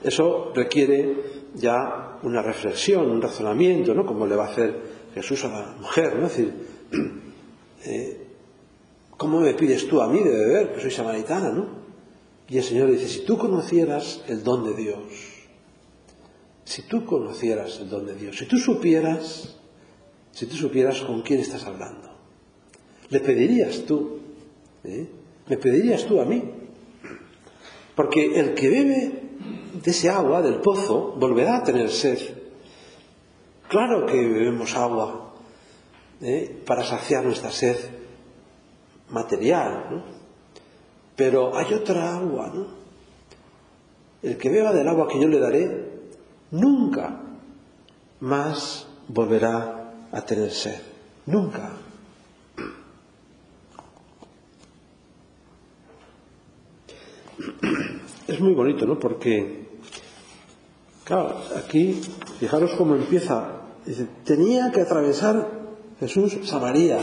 Eso 0.03 0.51
requiere 0.53 1.15
ya 1.55 2.19
una 2.25 2.43
reflexión, 2.43 3.09
un 3.09 3.23
razonamiento, 3.23 3.95
¿no? 3.95 4.05
Como 4.05 4.27
le 4.27 4.35
va 4.35 4.47
a 4.47 4.51
hacer 4.51 4.75
Jesús 5.15 5.45
a 5.45 5.49
la 5.49 5.77
mujer, 5.81 6.17
¿no? 6.17 6.27
Es 6.27 6.37
decir, 6.37 6.55
eh, 7.85 8.27
¿cómo 9.17 9.39
me 9.39 9.55
pides 9.55 9.87
tú 9.87 10.01
a 10.01 10.09
mí 10.09 10.25
de 10.25 10.31
beber? 10.31 10.73
Que 10.73 10.81
soy 10.81 10.91
samaritana, 10.91 11.51
¿no? 11.51 11.69
Y 12.49 12.59
el 12.59 12.65
Señor 12.65 12.91
dice, 12.91 13.07
si 13.07 13.21
tú 13.25 13.39
conocieras 13.39 14.25
el 14.27 14.43
don 14.43 14.65
de 14.65 14.75
Dios, 14.75 14.99
si 16.65 16.83
tú 16.83 17.07
conocieras 17.07 17.79
el 17.79 17.89
don 17.89 18.07
de 18.07 18.17
Dios, 18.17 18.39
si 18.39 18.47
tú 18.47 18.57
supieras, 18.57 19.57
si 20.33 20.47
tú 20.47 20.57
supieras 20.57 21.01
con 21.03 21.23
quién 21.23 21.39
estás 21.39 21.65
hablando, 21.65 22.16
le 23.09 23.21
pedirías 23.21 23.85
tú, 23.87 24.19
¿eh? 24.85 25.07
me 25.49 25.57
pedirías 25.57 26.07
tú 26.07 26.21
a 26.21 26.25
mí. 26.25 26.43
Porque 27.95 28.39
el 28.39 28.55
que 28.55 28.69
bebe 28.69 29.23
de 29.83 29.91
ese 29.91 30.11
agua 30.11 30.43
del 30.43 30.57
pozo 30.57 31.15
volverá 31.17 31.59
a 31.59 31.63
tener 31.65 31.91
sed. 31.91 32.19
Claro 33.69 34.07
que 34.07 34.17
bebemos 34.17 34.77
agua 34.77 35.35
¿eh? 36.21 36.63
para 36.67 36.85
saciar 36.85 37.25
nuestra 37.25 37.51
sed 37.51 37.77
material, 39.11 39.87
¿no? 39.91 40.03
pero 41.15 41.57
hay 41.57 41.73
otra 41.73 42.17
agua, 42.17 42.51
¿no? 42.55 42.67
El 44.23 44.37
que 44.37 44.51
beba 44.51 44.73
del 44.73 44.89
agua 44.89 45.09
que 45.09 45.21
yo 45.21 45.29
le 45.29 45.39
daré 45.39 45.91
nunca 46.51 47.21
más 48.21 48.89
volverá 49.09 49.93
a 50.11 50.21
tener 50.23 50.51
sed, 50.51 50.81
nunca. 51.27 51.71
Es 58.37 58.43
muy 58.43 58.53
bonito, 58.53 58.85
¿no? 58.85 58.99
Porque 58.99 59.67
Claro, 61.07 61.41
aquí, 61.57 62.03
fijaros 62.39 62.73
cómo 62.73 62.95
empieza. 62.95 63.63
Dice, 63.87 64.09
tenía 64.25 64.71
que 64.73 64.83
atravesar 64.83 65.49
Jesús 65.99 66.37
Samaria. 66.43 66.99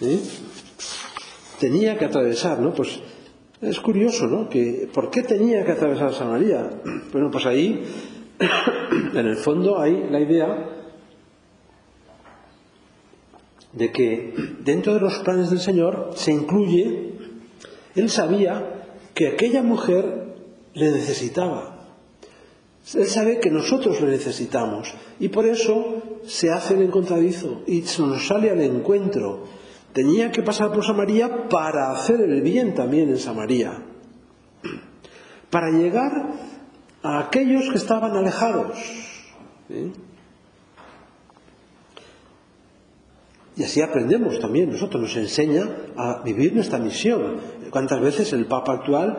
¿eh? 0.00 0.20
Tenía 1.58 1.98
que 1.98 2.04
atravesar, 2.04 2.60
¿no? 2.60 2.72
Pues 2.72 3.00
es 3.60 3.80
curioso, 3.80 4.28
¿no? 4.28 4.48
Que, 4.48 4.88
¿Por 4.94 5.10
qué 5.10 5.24
tenía 5.24 5.64
que 5.64 5.72
atravesar 5.72 6.12
Samaria? 6.12 6.70
Bueno, 7.12 7.30
pues 7.32 7.46
ahí, 7.46 7.82
en 9.14 9.26
el 9.26 9.36
fondo, 9.38 9.80
hay 9.80 10.06
la 10.08 10.20
idea 10.20 10.68
de 13.72 13.90
que 13.90 14.34
dentro 14.60 14.94
de 14.94 15.00
los 15.00 15.18
planes 15.20 15.50
del 15.50 15.58
Señor 15.60 16.10
se 16.14 16.30
incluye, 16.30 17.14
él 17.96 18.08
sabía 18.08 18.84
que 19.14 19.28
aquella 19.28 19.62
mujer 19.62 20.23
le 20.74 20.90
necesitaba. 20.90 21.74
Él 22.92 23.06
sabe 23.06 23.40
que 23.40 23.50
nosotros 23.50 24.00
lo 24.00 24.08
necesitamos 24.08 24.92
y 25.18 25.28
por 25.28 25.46
eso 25.46 26.20
se 26.26 26.50
hace 26.50 26.74
el 26.74 26.82
encontradizo 26.82 27.62
y 27.66 27.82
se 27.82 28.02
nos 28.02 28.26
sale 28.26 28.50
al 28.50 28.60
encuentro. 28.60 29.44
Tenía 29.94 30.30
que 30.30 30.42
pasar 30.42 30.70
por 30.72 30.84
Samaria 30.84 31.48
para 31.48 31.92
hacer 31.92 32.20
el 32.20 32.42
bien 32.42 32.74
también 32.74 33.08
en 33.08 33.18
Samaria, 33.18 33.80
para 35.50 35.70
llegar 35.70 36.12
a 37.02 37.20
aquellos 37.20 37.70
que 37.70 37.78
estaban 37.78 38.16
alejados. 38.16 38.76
Y 43.56 43.62
así 43.62 43.80
aprendemos 43.80 44.40
también, 44.40 44.68
nosotros 44.70 45.00
nos 45.00 45.16
enseña 45.16 45.70
a 45.96 46.22
vivir 46.22 46.54
nuestra 46.54 46.78
misión. 46.78 47.36
¿Cuántas 47.70 48.00
veces 48.00 48.32
el 48.32 48.46
Papa 48.46 48.72
actual 48.72 49.18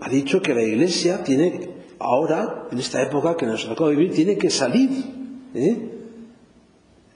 ha 0.00 0.08
dicho 0.08 0.42
que 0.42 0.54
la 0.54 0.62
Iglesia 0.62 1.22
tiene 1.22 1.80
ahora, 2.00 2.66
en 2.72 2.78
esta 2.78 3.00
época 3.02 3.36
que 3.36 3.46
nos 3.46 3.66
tocado 3.66 3.90
vivir, 3.90 4.12
tiene 4.12 4.36
que 4.36 4.50
salir. 4.50 4.90
¿eh? 5.54 5.90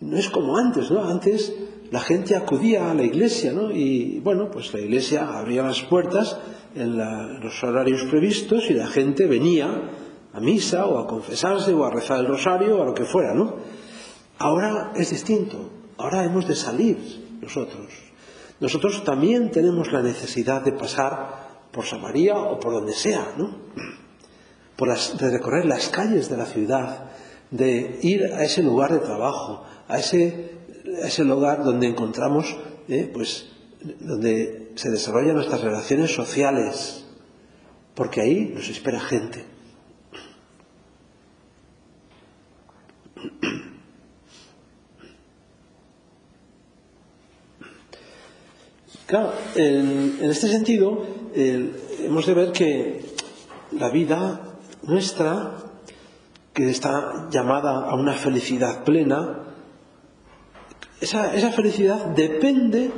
No 0.01 0.17
es 0.17 0.29
como 0.29 0.57
antes, 0.57 0.91
¿no? 0.91 1.03
Antes 1.03 1.53
la 1.91 2.01
gente 2.01 2.37
acudía 2.37 2.91
a 2.91 2.95
la 2.95 3.03
iglesia, 3.03 3.53
¿no? 3.53 3.71
Y 3.71 4.21
bueno, 4.21 4.51
pues 4.51 4.73
la 4.73 4.81
iglesia 4.81 5.39
abría 5.39 5.63
las 5.63 5.83
puertas 5.83 6.37
en, 6.75 6.97
los 6.97 7.63
horarios 7.65 8.05
previstos 8.11 8.71
y 8.71 8.75
la 8.75 8.87
gente 8.87 9.27
venía 9.27 9.91
a 10.33 10.41
misa 10.41 10.87
o 10.87 10.99
a 10.99 11.07
confesarse 11.07 11.73
o 11.73 11.85
a 11.85 11.91
rezar 11.91 12.21
el 12.21 12.27
rosario 12.27 12.79
o 12.79 12.83
a 12.83 12.87
lo 12.87 12.95
que 12.95 13.05
fuera, 13.05 13.35
¿no? 13.35 13.57
Ahora 14.39 14.93
es 14.97 15.11
distinto. 15.11 15.71
Ahora 15.97 16.25
hemos 16.25 16.47
de 16.47 16.57
salir 16.57 16.99
nosotros. 17.41 17.87
Nosotros 18.61 19.05
también 19.05 19.51
tenemos 19.51 19.93
la 19.93 20.03
necesidad 20.03 20.63
de 20.63 20.73
pasar 20.73 21.44
por 21.75 21.85
Samaría 21.85 22.37
o 22.37 22.61
por 22.61 22.73
donde 22.73 22.95
sea, 22.95 23.35
¿no? 23.37 23.65
de 25.19 25.31
recorrer 25.31 25.65
las 25.67 25.89
calles 25.89 26.29
de 26.29 26.37
la 26.37 26.47
ciudad, 26.47 27.11
de 27.51 27.99
ir 28.03 28.25
a 28.33 28.43
ese 28.45 28.63
lugar 28.63 28.93
de 28.93 28.99
trabajo, 28.99 29.65
a 29.89 29.99
ese, 29.99 30.53
ese 31.03 31.25
lugar 31.25 31.65
donde 31.65 31.87
encontramos, 31.87 32.57
eh, 32.89 33.11
pues, 33.13 33.47
donde 34.01 34.73
se 34.75 34.91
desarrollan 34.91 35.37
nuestras 35.37 35.63
relaciones 35.63 36.13
sociales, 36.13 37.05
porque 37.95 38.21
ahí 38.21 38.53
nos 38.55 38.69
espera 38.69 39.01
gente. 39.01 39.45
Claro, 49.07 49.35
en, 49.55 50.19
este 50.23 50.49
sentido, 50.49 51.07
hemos 51.35 52.27
de 52.27 52.35
ver 52.35 52.53
que 52.53 53.01
la 53.73 53.91
vida 53.91 54.59
nuestra, 54.83 55.57
que 56.53 56.71
está 56.71 57.29
llamada 57.31 57.89
a 57.89 57.95
una 57.95 58.13
felicidad 58.13 58.85
plena, 58.85 59.41
esa, 61.01 61.35
esa 61.35 61.51
felicidad 61.51 62.07
depende, 62.07 62.91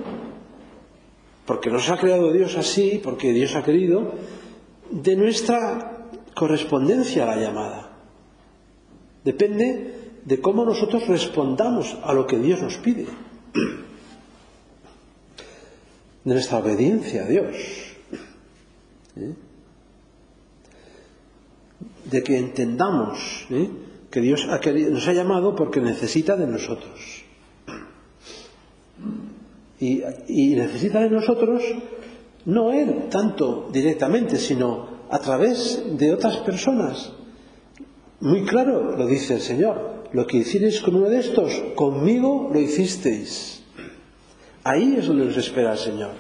porque 1.46 1.70
nos 1.70 1.88
ha 1.88 1.96
creado 1.96 2.32
Dios 2.32 2.56
así, 2.56 3.00
porque 3.02 3.32
Dios 3.32 3.54
ha 3.54 3.62
querido, 3.62 4.12
de 4.90 5.16
nuestra 5.16 6.08
correspondencia 6.34 7.24
a 7.24 7.34
la 7.34 7.42
llamada. 7.42 7.92
Depende 9.24 9.94
de 10.24 10.40
cómo 10.40 10.64
nosotros 10.64 11.08
respondamos 11.08 11.96
a 12.02 12.12
lo 12.12 12.26
que 12.26 12.38
Dios 12.38 12.60
nos 12.60 12.76
pide, 12.76 13.06
de 16.24 16.34
nuestra 16.34 16.58
obediencia 16.58 17.24
a 17.24 17.26
Dios. 17.26 17.85
De 22.10 22.22
que 22.22 22.38
entendamos 22.38 23.46
que 24.10 24.20
Dios 24.20 24.46
nos 24.46 25.08
ha 25.08 25.12
llamado 25.12 25.54
porque 25.54 25.80
necesita 25.80 26.36
de 26.36 26.46
nosotros. 26.46 27.24
Y, 29.78 30.02
y 30.28 30.54
necesita 30.54 31.00
de 31.00 31.10
nosotros, 31.10 31.62
no 32.46 32.72
Él 32.72 33.08
tanto 33.10 33.68
directamente, 33.72 34.38
sino 34.38 34.96
a 35.10 35.18
través 35.18 35.82
de 35.98 36.12
otras 36.12 36.38
personas. 36.38 37.12
Muy 38.20 38.44
claro 38.44 38.96
lo 38.96 39.06
dice 39.06 39.34
el 39.34 39.40
Señor. 39.40 39.96
Lo 40.12 40.26
que 40.26 40.38
hicisteis 40.38 40.80
con 40.80 40.94
uno 40.94 41.08
de 41.08 41.18
estos, 41.18 41.52
conmigo 41.74 42.48
lo 42.52 42.58
hicisteis. 42.60 43.62
Ahí 44.64 44.96
es 44.98 45.06
donde 45.06 45.26
nos 45.26 45.36
espera 45.36 45.72
el 45.72 45.78
Señor. 45.78 46.12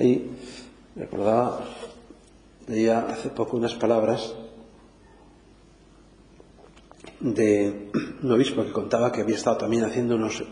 Ahí 0.00 0.30
recordaba, 0.96 1.60
leía 2.66 3.00
hace 3.00 3.28
poco 3.28 3.58
unas 3.58 3.74
palabras 3.74 4.34
de 7.20 7.90
un 8.22 8.32
obispo 8.32 8.64
que 8.64 8.72
contaba 8.72 9.12
que 9.12 9.20
había 9.20 9.36
estado 9.36 9.58
también 9.58 9.84
haciendo 9.84 10.14
unos 10.14 10.42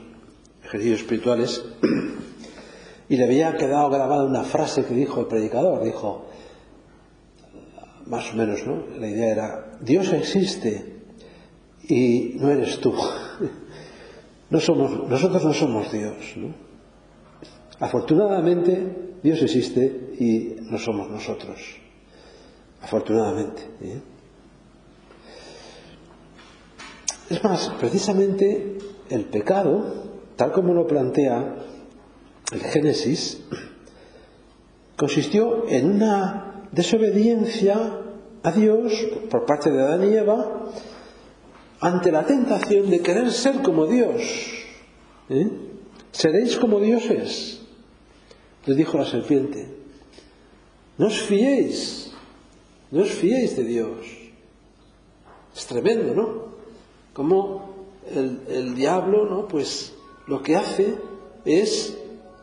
ejercicios 0.63 1.01
espirituales 1.01 1.65
y 3.09 3.17
le 3.17 3.25
había 3.25 3.57
quedado 3.57 3.89
grabada 3.89 4.25
una 4.25 4.45
frase 4.45 4.85
que 4.85 4.93
dijo 4.93 5.23
el 5.23 5.29
predicador, 5.29 5.83
dijo, 5.83 6.27
más 8.05 8.31
o 8.31 8.37
menos, 8.37 8.67
¿no? 8.67 8.85
La 8.99 9.09
idea 9.09 9.33
era, 9.33 9.79
Dios 9.81 10.13
existe 10.13 11.05
y 11.89 12.35
no 12.39 12.51
eres 12.51 12.81
tú. 12.81 12.93
No 14.51 14.61
nosotros 14.61 15.45
no 15.45 15.53
somos 15.53 15.93
Dios, 15.93 16.15
¿no? 16.37 16.68
Afortunadamente, 17.81 19.17
Dios 19.23 19.43
existe 19.43 20.14
y 20.19 20.57
no 20.62 20.79
somos 20.79 21.11
nosotros. 21.11 21.59
Afortunadamente. 22.83 23.62
¿eh? 23.81 24.01
Es 27.31 27.45
más, 27.45 27.71
precisamente 27.79 28.79
el 29.11 29.25
pecado, 29.27 29.85
tal 30.37 30.53
como 30.53 30.75
lo 30.75 30.87
plantea 30.87 31.57
el 32.53 32.61
Génesis, 32.61 33.43
consistió 34.97 35.69
en 35.69 35.91
una 35.91 36.64
desobediencia 36.73 38.01
a 38.43 38.53
Dios 38.53 38.93
por 39.31 39.45
parte 39.47 39.71
de 39.71 39.83
Adán 39.83 40.11
y 40.11 40.14
Eva 40.14 40.64
ante 41.81 42.11
la 42.11 42.25
tentación 42.25 42.91
de 42.91 43.01
querer 43.01 43.31
ser 43.31 43.62
como 43.62 43.87
Dios. 43.87 44.23
¿eh? 45.29 45.49
Seréis 46.11 46.57
como 46.57 46.81
dioses, 46.81 47.58
les 48.69 48.77
dijo 48.77 48.99
la 48.99 49.07
serpiente. 49.07 49.67
No 50.99 51.07
os 51.07 51.23
fiéis, 51.23 52.13
no 52.91 53.01
os 53.01 53.11
fiéis 53.11 53.57
de 53.57 53.65
Dios. 53.65 54.05
Es 55.57 55.67
tremendo, 55.67 56.15
¿no? 56.15 56.29
Como 57.15 57.89
el, 58.15 58.43
el 58.49 58.75
diablo, 58.75 59.25
¿no? 59.25 59.49
Pues 59.49 59.95
lo 60.27 60.43
que 60.43 60.57
hace 60.57 60.97
es 61.47 61.97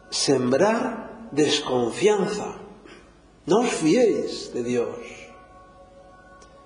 sembrar 0.09 1.29
desconfianza. 1.31 2.57
No 3.45 3.59
os 3.59 3.69
fiéis 3.69 4.51
de 4.51 4.63
Dios. 4.63 4.97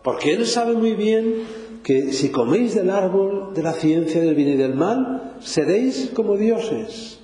Porque 0.03 0.31
Él 0.31 0.47
sabe 0.47 0.73
muy 0.73 0.93
bien 0.93 1.43
que 1.83 2.13
si 2.13 2.29
coméis 2.29 2.75
del 2.75 2.89
árbol 2.89 3.53
de 3.53 3.63
la 3.63 3.73
ciencia 3.73 4.21
del 4.21 4.35
bien 4.35 4.49
y 4.49 4.55
del 4.55 4.73
mal, 4.73 5.35
seréis 5.41 6.11
como 6.15 6.37
dioses. 6.37 7.18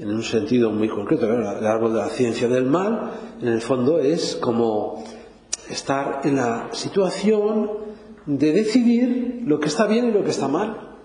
En 0.00 0.08
un 0.08 0.22
sentido 0.22 0.70
muy 0.70 0.88
concreto, 0.88 1.26
el 1.26 1.66
árbol 1.66 1.92
de 1.92 1.98
la 1.98 2.08
ciencia 2.08 2.48
del 2.48 2.64
mal, 2.64 3.10
en 3.38 3.48
el 3.48 3.60
fondo 3.60 3.98
es 3.98 4.34
como 4.36 5.04
estar 5.68 6.22
en 6.24 6.36
la 6.36 6.70
situación 6.72 7.70
de 8.24 8.52
decidir 8.52 9.42
lo 9.44 9.60
que 9.60 9.68
está 9.68 9.86
bien 9.86 10.08
y 10.08 10.12
lo 10.12 10.24
que 10.24 10.30
está 10.30 10.48
mal. 10.48 10.96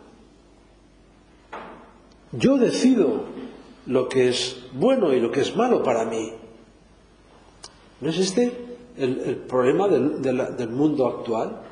Yo 2.32 2.56
decido 2.56 3.26
lo 3.86 4.08
que 4.08 4.30
es 4.30 4.64
bueno 4.72 5.14
y 5.14 5.20
lo 5.20 5.30
que 5.30 5.42
es 5.42 5.58
malo 5.58 5.84
para 5.84 6.06
mí. 6.06 6.32
¿No 8.00 8.10
es 8.10 8.18
este 8.18 8.54
el, 8.98 9.36
problema 9.46 9.90
del, 9.90 10.70
mundo 10.70 11.06
actual? 11.08 11.64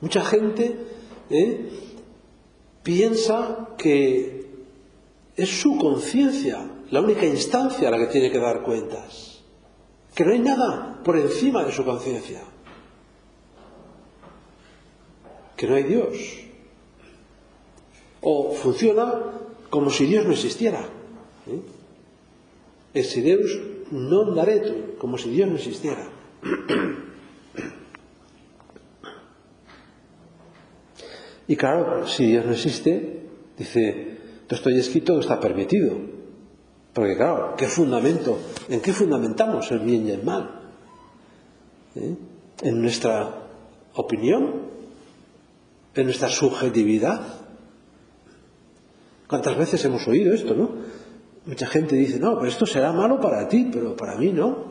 Mucha 0.00 0.24
gente 0.24 0.76
¿eh? 1.28 1.70
piensa 2.84 3.70
que 3.76 4.41
es 5.36 5.48
su 5.48 5.76
conciencia 5.78 6.68
la 6.90 7.00
única 7.00 7.24
instancia 7.24 7.88
a 7.88 7.90
la 7.90 7.98
que 7.98 8.06
tiene 8.06 8.30
que 8.30 8.38
dar 8.38 8.62
cuentas, 8.62 9.42
que 10.14 10.24
no 10.24 10.32
hay 10.32 10.40
nada 10.40 11.00
por 11.02 11.16
encima 11.16 11.64
de 11.64 11.72
su 11.72 11.84
conciencia, 11.84 12.42
que 15.56 15.66
no 15.66 15.74
hay 15.74 15.84
Dios. 15.84 16.38
O 18.20 18.52
funciona 18.52 19.14
como 19.70 19.90
si 19.90 20.06
Dios 20.06 20.26
no 20.26 20.32
existiera. 20.32 20.86
¿eh? 21.46 21.62
Non 23.92 24.32
daretur, 24.32 24.96
como 24.96 25.20
si 25.20 25.28
Dios 25.28 25.48
no 25.48 25.56
existiera. 25.56 26.08
Y 31.48 31.56
claro, 31.56 32.06
si 32.06 32.26
Dios 32.26 32.46
no 32.46 32.52
existe, 32.52 33.26
dice 33.58 34.11
Dostoyevsky, 34.52 35.00
todo 35.00 35.20
está 35.20 35.40
permitido. 35.40 35.96
Porque 36.92 37.16
claro, 37.16 37.54
¿qué 37.56 37.68
fundamento? 37.68 38.38
¿En 38.68 38.82
qué 38.82 38.92
fundamentamos 38.92 39.70
el 39.70 39.78
bien 39.78 40.06
y 40.06 40.10
el 40.10 40.22
mal? 40.22 40.60
¿Eh? 41.94 42.14
¿En 42.60 42.82
nuestra 42.82 43.48
opinión? 43.94 44.68
¿En 45.94 46.04
nuestra 46.04 46.28
subjetividad? 46.28 47.22
¿Cuántas 49.26 49.56
veces 49.56 49.82
hemos 49.86 50.06
oído 50.06 50.34
esto, 50.34 50.54
no? 50.54 50.68
Mucha 51.46 51.66
gente 51.66 51.96
dice, 51.96 52.20
no, 52.20 52.36
pero 52.36 52.48
esto 52.48 52.66
será 52.66 52.92
malo 52.92 53.18
para 53.22 53.48
ti, 53.48 53.70
pero 53.72 53.96
para 53.96 54.16
mí 54.16 54.32
no. 54.32 54.66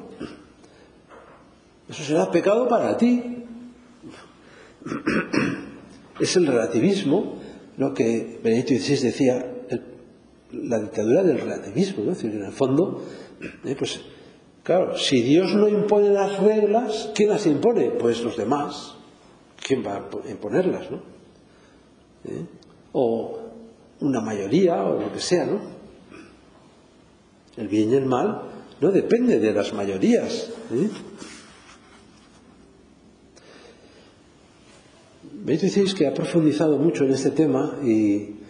Eso 1.90 2.04
será 2.04 2.30
pecado 2.30 2.68
para 2.68 2.96
ti. 2.98 3.46
Es 6.20 6.36
el 6.36 6.46
relativismo, 6.46 7.40
lo 7.78 7.96
que 7.96 8.40
Benedicto 8.44 8.76
XVI 8.76 9.08
decía, 9.08 9.51
la 10.54 10.80
dictadura 10.80 11.24
del 11.24 11.40
relativismo, 11.40 12.04
¿no? 12.04 12.12
Es 12.12 12.22
decir, 12.22 12.38
en 12.38 12.46
el 12.46 12.52
fondo, 12.52 13.04
eh, 13.66 13.76
pues, 13.78 14.02
claro, 14.64 14.98
si 14.98 15.22
Dios 15.22 15.54
no 15.56 15.68
impone 15.68 16.10
las 16.10 16.40
reglas, 16.40 17.12
¿quién 17.16 17.30
las 17.30 17.46
impone? 17.46 17.92
Pues 17.92 18.22
los 18.24 18.38
demás. 18.38 18.96
¿Quién 19.64 19.86
va 19.86 19.96
a 19.96 20.30
imponerlas, 20.30 20.90
no? 20.90 20.98
¿Eh? 22.26 22.46
O 22.94 23.40
una 24.00 24.22
mayoría 24.22 24.84
o 24.84 25.00
lo 25.00 25.12
que 25.12 25.20
sea, 25.20 25.46
¿no? 25.46 25.60
El 27.58 27.68
bien 27.68 27.92
y 27.92 27.96
el 27.96 28.06
mal 28.06 28.42
no 28.80 28.92
depende 28.92 29.40
de 29.40 29.54
las 29.54 29.74
mayorías. 29.74 30.50
¿eh? 30.72 30.90
Veis, 35.44 35.62
decís 35.62 35.94
que 35.94 36.08
ha 36.08 36.14
profundizado 36.14 36.78
mucho 36.78 37.04
en 37.04 37.12
este 37.12 37.32
tema 37.32 37.80
y, 37.84 38.41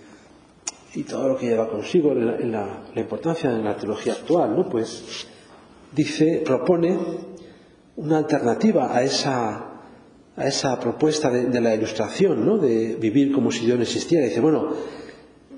todo 1.03 1.29
lo 1.29 1.37
que 1.37 1.47
lleva 1.47 1.69
consigo 1.69 2.11
en 2.11 2.51
la, 2.51 2.83
importancia 2.95 3.49
de 3.49 3.63
la 3.63 3.77
teología 3.77 4.13
actual, 4.13 4.55
¿no? 4.55 4.67
Pues 4.67 5.25
dice, 5.95 6.41
propone 6.45 6.97
una 7.95 8.17
alternativa 8.17 8.95
a 8.95 9.01
esa, 9.01 9.81
a 10.35 10.47
esa 10.47 10.77
propuesta 10.79 11.29
de, 11.29 11.61
la 11.61 11.73
ilustración, 11.73 12.45
¿no? 12.45 12.57
De 12.57 12.95
vivir 12.95 13.31
como 13.31 13.51
si 13.51 13.65
Dios 13.65 13.77
no 13.77 13.83
existiera. 13.83 14.25
Dice, 14.25 14.41
bueno, 14.41 14.73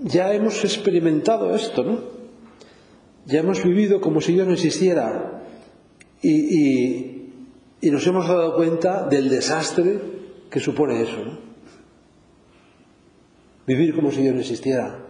ya 0.02 0.32
hemos 0.34 0.63
experimentado 0.63 1.56
esto, 1.56 1.84
¿no? 1.84 2.00
Ya 3.26 3.39
hemos 3.39 3.63
vivido 3.63 4.02
como 4.02 4.22
si 4.22 4.34
Dios 4.34 4.46
no 4.46 4.54
existiera 4.54 5.41
y, 6.22 7.10
nos 7.82 8.06
hemos 8.08 8.28
dado 8.28 8.56
cuenta 8.56 9.08
del 9.08 9.30
desastre 9.30 10.00
que 10.50 10.60
supone 10.60 11.02
eso, 11.02 11.26
¿no? 11.26 11.39
Vivir 13.65 13.96
como 13.96 14.12
si 14.12 14.22
Dios 14.22 14.36
no 14.36 14.41
existiera 14.41 15.03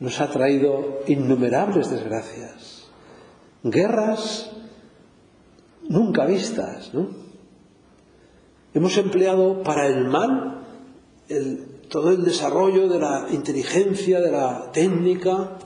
nos 0.00 0.20
ha 0.20 0.30
traído 0.30 1.00
innumerables 1.06 1.90
desgracias, 1.90 2.88
guerras 3.62 4.50
nunca 5.88 6.26
vistas, 6.26 6.92
¿no? 6.94 7.08
Hemos 8.74 8.96
empleado 8.98 9.62
para 9.62 9.86
el 9.86 10.06
mal 10.08 10.66
el, 11.28 11.78
todo 11.88 12.10
el 12.10 12.24
desarrollo 12.24 12.88
de 12.88 12.98
la 12.98 13.26
inteligencia, 13.30 14.20
de 14.20 14.30
la 14.30 14.70
técnica. 14.72 15.58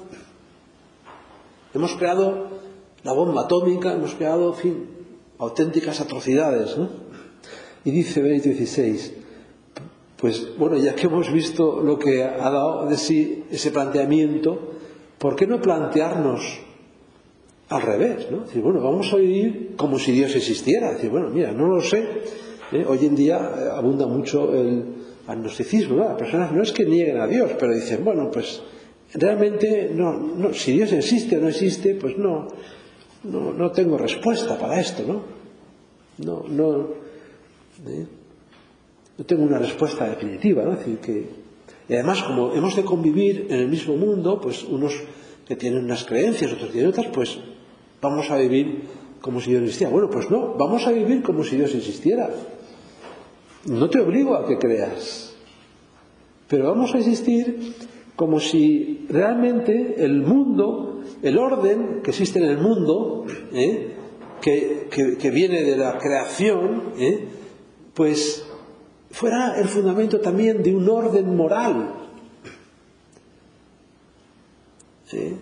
Hemos 1.75 1.95
creado 1.97 2.49
la 3.03 3.13
bomba 3.13 3.43
atómica, 3.43 3.93
hemos 3.93 4.15
creado, 4.15 4.51
en 4.51 4.55
fin, 4.55 4.89
auténticas 5.39 6.01
atrocidades. 6.01 6.77
¿no? 6.79 6.89
Y 7.85 7.91
dice 7.91 8.23
Benito 8.23 8.49
XVI, 8.49 9.22
pues 10.23 10.57
bueno, 10.57 10.77
ya 10.77 10.95
que 10.95 11.09
hemos 11.09 11.33
visto 11.33 11.83
lo 11.83 11.99
que 11.99 12.23
ha 12.23 12.49
dado 12.49 12.87
de 12.87 12.97
sí 12.97 13.43
ese 13.51 13.73
planteamiento, 13.73 14.57
¿por 15.19 15.35
qué 15.35 15.49
no 15.49 15.61
plantearnos 15.61 16.61
al 17.69 17.83
revés? 17.83 18.31
¿no? 18.31 18.45
Decir, 18.45 18.63
bueno, 18.63 18.81
vamos 18.81 19.13
a 19.13 19.17
vivir 19.17 19.75
como 19.77 19.99
si 19.99 20.13
Dios 20.13 20.37
existiera. 20.37 20.93
Decir, 20.93 21.11
bueno, 21.11 21.29
mira, 21.29 21.51
no 21.51 21.67
lo 21.67 21.83
sé, 21.83 22.07
¿eh? 22.71 22.85
Hoy 22.87 23.05
en 23.05 23.17
día 23.17 23.37
eh, 23.37 23.69
abunda 23.75 24.07
mucho 24.07 24.55
el 24.55 24.85
agnosticismo, 25.27 25.97
¿no? 25.97 26.05
Las 26.05 26.19
personas 26.19 26.53
no 26.53 26.63
es 26.63 26.71
que 26.71 26.87
nieguen 26.87 27.21
a 27.21 27.27
Dios, 27.27 27.51
pero 27.59 27.75
dicen, 27.75 28.05
bueno, 28.05 28.31
pues 28.31 28.63
realmente 29.15 29.91
no, 29.93 30.13
no 30.13 30.55
si 30.55 30.71
Dios 30.71 30.93
existe 30.93 31.37
o 31.37 31.41
no 31.41 31.49
existe, 31.49 31.97
pues 31.97 32.17
no, 32.17 32.47
no, 33.25 33.53
no 33.53 33.73
tengo 33.73 33.99
respuesta 33.99 34.57
para 34.57 34.81
esto, 34.81 35.03
¿no? 35.05 35.23
No, 36.19 36.45
no, 36.49 36.89
¿eh? 37.89 38.07
No 39.19 39.25
tengo 39.25 39.43
una 39.45 39.59
respuesta 39.59 40.09
definitiva, 40.09 40.63
¿no? 40.65 40.73
Es 40.73 40.79
decir, 40.81 40.99
que, 40.99 41.27
y 41.89 41.95
además, 41.95 42.23
como 42.23 42.55
hemos 42.55 42.77
de 42.77 42.85
convivir 42.85 43.47
en 43.51 43.59
el 43.59 43.69
mismo 43.69 43.97
mundo, 43.97 44.41
pues 44.41 44.65
unos 44.65 44.95
que 45.47 45.57
tienen 45.57 45.85
unas 45.85 46.05
creencias, 46.05 46.53
otros 46.53 46.71
tienen 46.71 46.91
otras, 46.91 47.09
pues 47.09 47.39
vamos 48.01 48.31
a 48.31 48.37
vivir 48.37 48.83
como 49.21 49.41
si 49.41 49.51
Dios 49.51 49.63
existiera. 49.63 49.93
Bueno, 49.93 50.09
pues 50.11 50.31
no, 50.31 50.55
vamos 50.55 50.87
a 50.87 50.93
vivir 50.93 51.23
como 51.23 51.45
si 51.45 51.57
Dios 51.57 51.75
existiera. 51.75 52.31
No 53.67 53.89
te 53.91 54.01
obligo 54.01 54.35
a 54.35 54.47
que 54.47 54.59
creas, 54.59 55.35
pero 56.49 56.69
vamos 56.69 56.95
a 56.95 56.99
existir 56.99 57.75
como 58.17 58.41
si 58.41 59.07
realmente 59.09 60.05
el 60.05 60.23
mundo, 60.23 61.03
el 61.23 61.39
orden 61.39 62.01
que 62.03 62.11
existe 62.11 62.39
en 62.39 62.47
el 62.47 62.59
mundo, 62.59 63.25
¿eh? 63.53 63.95
que, 64.41 65.31
viene 65.33 65.63
de 65.63 65.77
la 65.77 65.99
creación, 65.99 66.93
¿eh? 66.99 67.29
pues 67.95 68.45
fuera 69.13 69.61
el 69.61 69.69
fundamento 69.69 70.21
también 70.21 70.63
de 70.63 70.75
un 70.75 70.89
orden 70.89 71.37
moral, 71.37 71.95
¿eh? 75.13 75.37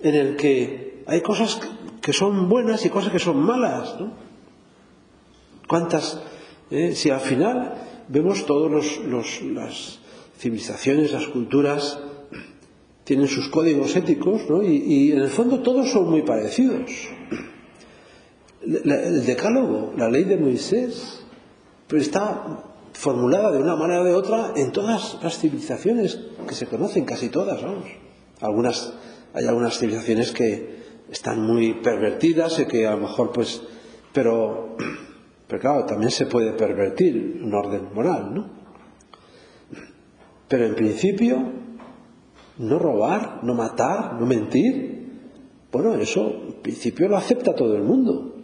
en 0.00 0.14
el 0.14 0.36
que 0.36 1.04
hay 1.06 1.20
cosas 1.20 1.60
que 2.00 2.12
son 2.12 2.48
buenas 2.48 2.84
y 2.86 2.90
cosas 2.90 3.12
que 3.12 3.18
son 3.18 3.38
malas. 3.38 4.00
¿no? 4.00 4.12
¿Cuántas? 5.68 6.20
Eh? 6.70 6.94
Si 6.94 7.10
al 7.10 7.20
final 7.20 7.74
vemos 8.08 8.46
todas 8.46 8.72
las 8.72 9.98
civilizaciones, 10.38 11.12
las 11.12 11.26
culturas, 11.26 11.98
tienen 13.04 13.28
sus 13.28 13.48
códigos 13.48 13.96
éticos, 13.96 14.48
¿no? 14.48 14.62
y, 14.62 15.12
en 15.12 15.18
el 15.20 15.28
fondo 15.28 15.60
todos 15.60 15.90
son 15.90 16.10
muy 16.10 16.22
parecidos. 16.22 16.90
el 18.62 19.26
decálogo, 19.26 19.92
la 19.96 20.10
ley 20.10 20.24
de 20.24 20.36
Moisés, 20.36 21.24
pero 21.86 22.02
está 22.02 22.67
formulada 22.98 23.52
de 23.52 23.62
una 23.62 23.76
manera 23.76 24.00
o 24.00 24.04
de 24.04 24.12
otra 24.12 24.52
en 24.56 24.72
todas 24.72 25.18
las 25.22 25.38
civilizaciones 25.38 26.18
que 26.48 26.54
se 26.54 26.66
conocen, 26.66 27.04
casi 27.04 27.28
todas, 27.28 27.62
vamos. 27.62 27.86
Algunas, 28.40 28.92
hay 29.34 29.46
algunas 29.46 29.78
civilizaciones 29.78 30.32
que, 30.32 30.78
están 31.10 31.42
muy 31.42 31.74
pervertidas 31.74 32.58
y 32.58 32.66
que 32.66 32.86
a 32.86 32.92
lo 32.92 32.98
mejor 32.98 33.32
pues 33.32 33.62
pero 34.12 34.76
pero 35.46 35.60
claro 35.60 35.86
también 35.86 36.10
se 36.10 36.26
puede 36.26 36.52
pervertir 36.52 37.40
un 37.42 37.54
orden 37.54 37.88
moral 37.94 38.34
no 38.34 38.46
pero 40.48 40.66
en 40.66 40.74
principio 40.74 41.50
no 42.58 42.78
robar 42.78 43.40
no 43.42 43.54
matar 43.54 44.20
no 44.20 44.26
mentir 44.26 45.08
bueno 45.72 45.94
eso 45.94 46.28
en 46.46 46.62
principio 46.62 47.08
lo 47.08 47.16
acepta 47.16 47.54
todo 47.54 47.74
el 47.74 47.82
mundo 47.82 48.34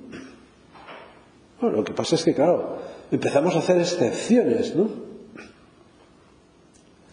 bueno 1.61 1.77
lo 1.77 1.85
que 1.85 1.93
pasa 1.93 2.15
es 2.15 2.25
que 2.25 2.35
claro 2.35 2.79
empezamos 3.11 3.55
a 3.55 3.59
hacer 3.59 3.81
excepciones 3.81 4.75
no 4.75 4.89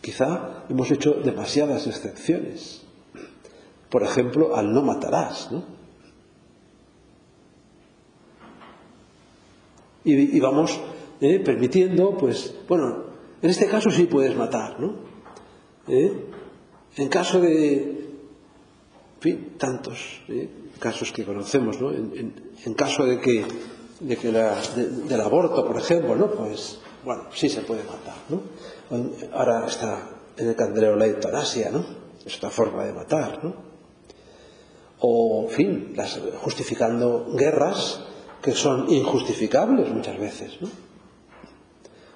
quizá 0.01 0.63
hemos 0.69 0.89
hecho 0.91 1.13
demasiadas 1.13 1.87
excepciones 1.87 2.81
por 3.91 4.03
ejemplo, 4.03 4.55
al 4.55 4.73
no 4.73 4.81
matarás, 4.81 5.51
¿no? 5.51 5.63
Y, 10.03 10.39
vamos 10.39 10.79
¿eh? 11.19 11.39
permitiendo, 11.39 12.17
pues, 12.17 12.55
bueno, 12.67 13.03
en 13.39 13.49
este 13.49 13.67
caso 13.67 13.91
sí 13.91 14.05
puedes 14.05 14.35
matar, 14.35 14.79
¿no? 14.79 14.95
¿Eh? 15.87 16.11
En 16.95 17.07
caso 17.09 17.39
de, 17.39 17.73
en 17.75 19.19
fin, 19.19 19.53
tantos 19.59 20.21
¿eh? 20.29 20.49
casos 20.79 21.11
que 21.11 21.23
conocemos, 21.23 21.79
¿no? 21.79 21.91
En, 21.91 22.73
caso 22.75 23.05
de 23.05 23.19
que, 23.19 23.45
de 24.01 24.17
que 24.17 24.31
del 24.31 25.21
aborto, 25.21 25.65
por 25.65 25.77
ejemplo, 25.77 26.15
¿no? 26.15 26.31
Pues, 26.31 26.79
bueno, 27.05 27.23
sí 27.33 27.49
se 27.49 27.61
puede 27.61 27.83
matar, 27.83 28.15
¿no? 28.29 28.41
Ahora 29.33 29.65
está 29.67 30.09
en 30.37 30.49
el 30.49 30.55
candelero 30.55 30.95
la 30.95 31.07
eutanasia, 31.07 31.71
¿no? 31.71 31.85
Es 32.25 32.37
otra 32.37 32.49
forma 32.49 32.83
de 32.85 32.93
matar, 32.93 33.43
¿no? 33.43 33.71
o, 35.01 35.47
en 35.49 35.49
fin, 35.49 35.93
las, 35.95 36.19
justificando 36.41 37.33
guerras 37.35 38.01
que 38.41 38.51
son 38.51 38.89
injustificables 38.89 39.89
muchas 39.89 40.17
veces, 40.19 40.57
¿no? 40.61 40.69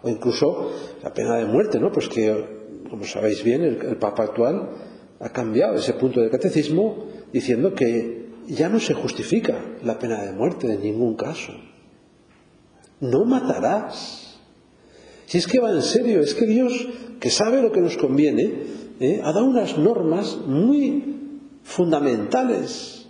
O 0.04 0.10
incluso 0.10 0.72
la 1.04 1.14
pena 1.14 1.36
de 1.38 1.46
muerte, 1.46 1.80
¿no? 1.80 1.92
Pues 1.92 2.08
que, 2.08 2.84
como 2.90 3.06
sabéis 3.06 3.44
bien, 3.44 3.64
el, 3.64 3.98
Papa 3.98 4.24
actual 4.24 4.70
ha 5.20 5.30
cambiado 5.30 5.76
ese 5.76 5.94
punto 5.94 6.22
del 6.22 6.30
catecismo 6.30 7.08
diciendo 7.34 7.74
que 7.74 8.30
ya 8.48 8.70
no 8.70 8.80
se 8.80 8.94
justifica 8.94 9.60
la 9.84 9.98
pena 9.98 10.22
de 10.22 10.32
muerte 10.32 10.72
en 10.72 10.82
ningún 10.82 11.16
caso. 11.16 11.54
No 13.00 13.26
matarás. 13.26 14.38
Si 15.26 15.38
es 15.38 15.48
que 15.48 15.60
va 15.60 15.72
en 15.72 15.82
serio, 15.82 16.22
es 16.22 16.34
que 16.34 16.46
Dios, 16.46 16.72
que 17.20 17.30
sabe 17.30 17.62
lo 17.62 17.72
que 17.72 17.82
nos 17.82 17.98
conviene, 17.98 18.54
¿eh? 19.00 19.22
ha 19.24 19.32
dado 19.34 19.46
unas 19.46 19.78
normas 19.78 20.38
muy 20.46 21.40
fundamentales. 21.64 23.08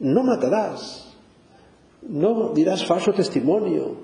No 0.00 0.24
matarás, 0.24 1.14
no 2.02 2.52
dirás 2.54 2.84
falso 2.86 3.12
testimonio, 3.12 3.96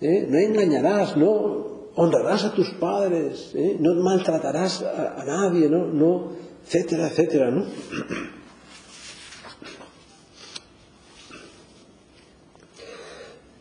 ¿eh? 0.00 0.26
no 0.28 0.38
engañarás, 0.38 1.16
no 1.16 1.90
honrarás 1.94 2.44
a 2.44 2.52
tus 2.52 2.70
padres, 2.74 3.52
¿eh? 3.54 3.76
no 3.78 3.94
maltratarás 3.94 4.82
a, 4.82 5.24
nadie, 5.24 5.70
no, 5.70 5.86
no, 5.86 6.32
etcétera, 6.64 7.08
etcétera, 7.08 7.50
¿no? 7.50 7.64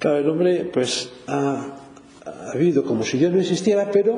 Claro, 0.01 0.17
el 0.17 0.29
hombre 0.29 0.69
pues 0.73 1.09
ha, 1.27 1.77
ha 2.25 2.57
vivido 2.57 2.83
como 2.83 3.03
si 3.03 3.17
Dios 3.17 3.31
no 3.31 3.39
existiera, 3.39 3.89
pero 3.89 4.17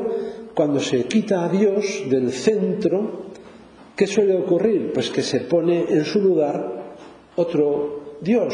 cuando 0.56 0.80
se 0.80 1.04
quita 1.04 1.46
a 1.46 1.50
Dios 1.50 2.04
del 2.10 2.32
centro, 2.32 3.34
¿Qué 3.96 4.08
suele 4.08 4.36
ocurrir? 4.36 4.92
Pues 4.94 5.10
que 5.12 5.22
se 5.22 5.42
pone 5.42 5.86
en 5.88 6.04
su 6.04 6.20
lugar 6.20 6.96
otro 7.36 8.18
Dios, 8.22 8.54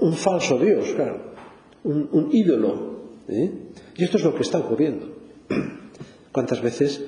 un 0.00 0.14
falso 0.14 0.58
Dios, 0.58 0.92
claro, 0.94 1.18
un, 1.84 2.28
ídolo. 2.32 3.00
¿eh? 3.28 3.52
Y 3.96 4.04
esto 4.04 4.16
es 4.16 4.24
lo 4.24 4.34
que 4.34 4.42
está 4.42 4.58
ocurriendo. 4.58 5.06
¿Cuántas 6.32 6.60
veces, 6.60 7.04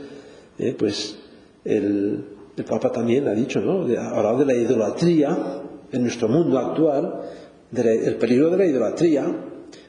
eh, 0.58 0.74
pues, 0.78 1.18
el, 1.64 2.24
Papa 2.68 2.92
también 2.92 3.26
ha 3.26 3.34
dicho, 3.34 3.60
¿no? 3.60 3.86
Ha 3.96 4.10
hablado 4.10 4.38
de 4.38 4.46
la 4.46 4.54
idolatría 4.54 5.62
en 5.90 6.02
nuestro 6.02 6.28
mundo 6.28 6.58
actual, 6.58 7.22
del 7.70 8.16
peligro 8.16 8.50
de 8.50 8.58
la 8.58 8.66
idolatría, 8.66 9.26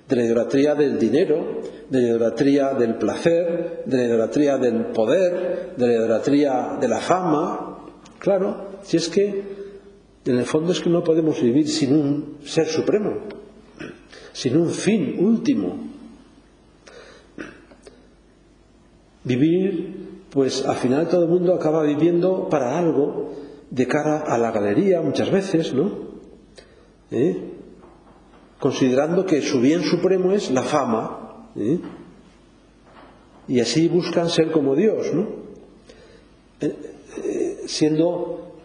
de 0.07 0.15
la 0.15 0.23
idolatría 0.23 0.75
del 0.75 0.99
dinero, 0.99 1.61
de 1.89 2.01
la 2.01 2.07
idolatría 2.07 2.73
del 2.73 2.95
placer, 2.95 3.83
de 3.85 3.97
la 3.97 4.03
idolatría 4.03 4.57
del 4.57 4.85
poder, 4.87 5.73
de 5.77 5.87
la 5.87 5.93
idolatría 5.93 6.77
de 6.79 6.87
la 6.87 6.99
fama, 6.99 7.73
Claro, 8.23 8.79
si 8.83 8.95
es 8.95 9.09
que 9.09 9.43
en 10.23 10.37
el 10.37 10.45
fondo 10.45 10.71
es 10.71 10.79
que 10.79 10.89
no 10.89 11.03
podemos 11.03 11.41
vivir 11.41 11.67
sin 11.67 11.93
un 11.93 12.37
ser 12.45 12.67
supremo, 12.67 13.17
sin 14.31 14.55
un 14.55 14.69
fin 14.69 15.17
último. 15.19 15.89
Vivir, 19.25 20.23
pues 20.29 20.65
al 20.65 20.77
final 20.77 21.09
todo 21.09 21.25
el 21.25 21.29
mundo 21.29 21.53
acaba 21.53 21.83
viviendo 21.83 22.47
para 22.47 22.79
algo 22.79 23.33
de 23.69 23.87
cara 23.87 24.19
a 24.19 24.37
la 24.37 24.51
galería 24.51 25.01
muchas 25.01 25.29
veces, 25.29 25.73
¿no? 25.73 25.91
¿Eh? 27.11 27.35
Considerando 28.63 29.26
que 29.26 29.41
su 29.41 29.60
bien 29.60 29.84
supremo 29.84 30.32
es 30.32 30.49
la 30.49 30.63
fama, 30.63 31.49
¿eh? 31.54 31.80
y 33.49 33.60
así 33.60 33.89
buscan 33.89 34.30
ser 34.30 34.54
como 34.54 34.73
Dios, 34.73 35.13
¿no? 35.13 35.28
Eh, 36.62 37.63
siendo 37.65 38.56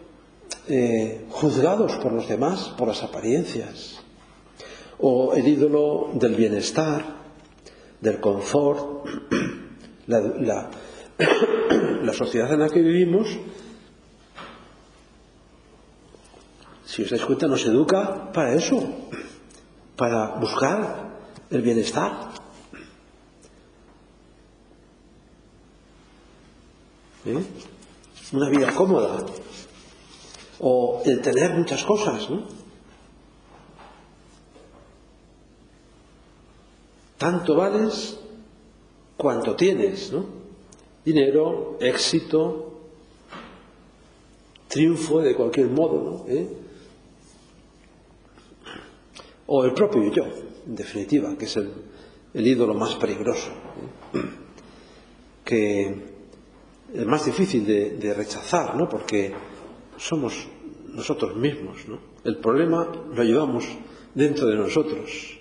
eh, 0.69 1.25
juzgados 1.29 1.97
por 1.97 2.13
los 2.13 2.29
demás, 2.29 2.73
por 2.77 2.87
las 2.87 3.03
apariencias, 3.03 3.99
o 4.99 5.33
el 5.33 5.45
ídolo 5.45 6.11
del 6.13 6.33
bienestar, 6.35 7.03
del 7.99 8.21
confort, 8.21 9.05
la, 10.07 10.69
la 12.03 12.13
sociedad 12.13 12.53
en 12.53 12.59
la 12.61 12.69
que 12.69 12.81
vivimos, 12.81 13.37
si 16.85 17.03
os 17.03 17.09
dais 17.09 17.25
cuenta, 17.25 17.47
nos 17.47 17.65
educa 17.65 18.31
para 18.31 18.53
eso, 18.53 18.79
para 19.99 20.39
buscar 20.39 21.09
el 21.51 21.61
bienestar. 21.61 22.29
¿Eh? 27.25 27.43
una 28.31 28.49
vida 28.49 28.73
cómoda 28.73 29.25
o 30.61 31.01
el 31.05 31.21
tener 31.21 31.53
muchas 31.53 31.83
cosas, 31.83 32.29
¿no? 32.29 32.47
tanto 37.17 37.55
vales 37.55 38.17
cuanto 39.17 39.55
tienes, 39.55 40.11
¿no? 40.13 40.25
Dinero, 41.03 41.77
éxito, 41.81 42.79
triunfo 44.69 45.19
de 45.19 45.35
cualquier 45.35 45.67
modo, 45.67 46.01
¿no? 46.01 46.33
¿Eh? 46.33 46.47
O 49.51 49.65
el 49.65 49.73
propio 49.73 50.11
yo, 50.13 50.25
en 50.67 50.75
definitiva, 50.75 51.35
que 51.35 51.45
es 51.45 51.57
el, 51.57 52.45
ídolo 52.45 52.75
más 52.75 52.93
peligroso, 52.97 53.49
que 55.43 55.95
es 56.93 57.05
más 57.07 57.25
difícil 57.25 57.65
de, 57.65 58.13
rechazar, 58.13 58.75
¿no? 58.75 58.87
Porque 58.87 59.33
somos 59.97 60.47
nosotros 60.93 61.35
mismos. 61.35 61.79
El 62.23 62.37
problema 62.37 62.87
lo 63.11 63.23
llevamos 63.23 63.65
dentro 64.13 64.45
de 64.45 64.55
nosotros. 64.55 65.39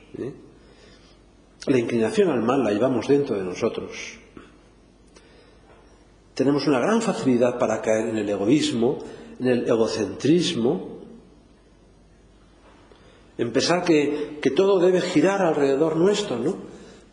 La 1.66 1.77
inclinación 1.79 2.31
al 2.31 2.42
mal 2.42 2.64
la 2.64 2.73
llevamos 2.73 3.09
dentro 3.09 3.37
de 3.37 3.44
nosotros. 3.44 4.16
Tenemos 6.33 6.66
una 6.66 6.81
gran 6.81 7.03
facilidad 7.03 7.59
para 7.59 7.83
caer 7.83 8.09
en 8.09 8.16
el 8.16 8.29
egoísmo, 8.31 9.01
en 9.38 9.49
el 9.49 9.68
egocentrismo, 9.68 10.97
en 13.38 13.53
pensar 13.53 13.85
que, 13.85 14.40
todo 14.55 14.81
debe 14.81 15.01
girar 15.01 15.40
alrededor 15.40 15.96
nuestro, 15.96 16.38
¿no? 16.38 16.57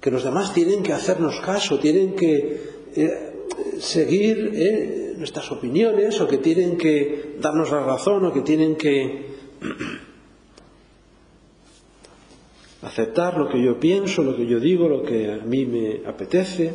que 0.02 0.10
los 0.10 0.24
demás 0.24 0.54
tienen 0.54 0.82
que 0.82 0.94
hacernos 0.94 1.40
caso, 1.40 1.80
tienen 1.80 2.16
que 2.16 2.62
eh, 2.96 3.34
seguir 3.80 4.52
eh, 4.54 5.14
nuestras 5.18 5.52
opiniones 5.52 6.20
o 6.20 6.28
que 6.28 6.40
tienen 6.40 6.78
que 6.78 7.36
darnos 7.40 7.72
la 7.72 7.84
razón 7.84 8.26
o 8.26 8.34
que 8.34 8.42
tienen 8.42 8.76
que 8.76 9.36
aceptar 12.82 13.38
lo 13.38 13.50
que 13.50 13.62
yo 13.62 13.80
pienso, 13.80 14.24
lo 14.24 14.36
que 14.36 14.48
yo 14.48 14.60
digo, 14.60 14.90
lo 14.90 15.04
que 15.04 15.32
a 15.32 15.38
mí 15.38 15.66
me 15.66 16.02
apetece. 16.08 16.74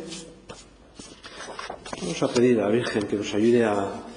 Vamos 2.01 2.23
a 2.23 2.29
pedir 2.29 2.59
a 2.59 2.63
la 2.63 2.69
Virgen 2.69 3.07
que 3.07 3.17
nos 3.17 3.33
ayude 3.33 3.65
a, 3.65 4.07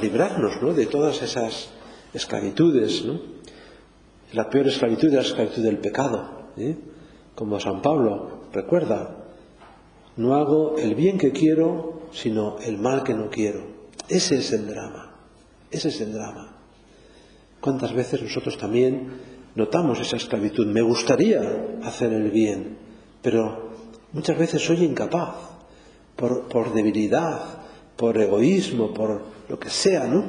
librarnos 0.00 0.62
¿no? 0.62 0.72
de 0.72 0.86
todas 0.86 1.20
esas 1.20 1.70
esclavitudes. 2.14 3.04
¿no? 3.04 3.39
La 4.32 4.48
peor 4.48 4.68
esclavitud 4.68 5.08
es 5.08 5.14
la 5.14 5.20
esclavitud 5.22 5.62
del 5.62 5.78
pecado. 5.78 6.50
¿eh? 6.56 6.76
Como 7.34 7.58
San 7.58 7.82
Pablo 7.82 8.44
recuerda, 8.52 9.16
no 10.16 10.34
hago 10.34 10.76
el 10.78 10.94
bien 10.94 11.18
que 11.18 11.32
quiero, 11.32 12.02
sino 12.12 12.58
el 12.60 12.78
mal 12.78 13.02
que 13.02 13.14
no 13.14 13.30
quiero. 13.30 13.64
Ese 14.08 14.38
es 14.38 14.52
el 14.52 14.66
drama. 14.66 15.14
Ese 15.70 15.88
es 15.88 16.00
el 16.00 16.12
drama. 16.12 16.56
¿Cuántas 17.60 17.92
veces 17.92 18.22
nosotros 18.22 18.56
también 18.56 19.08
notamos 19.54 20.00
esa 20.00 20.16
esclavitud? 20.16 20.66
Me 20.66 20.82
gustaría 20.82 21.40
hacer 21.82 22.12
el 22.12 22.30
bien, 22.30 22.78
pero 23.22 23.70
muchas 24.12 24.38
veces 24.38 24.62
soy 24.62 24.84
incapaz, 24.84 25.34
por, 26.16 26.74
debilidad, 26.74 27.40
por 27.96 28.18
egoísmo, 28.18 28.92
por 28.92 29.22
lo 29.48 29.58
que 29.58 29.70
sea, 29.70 30.06
¿no? 30.06 30.24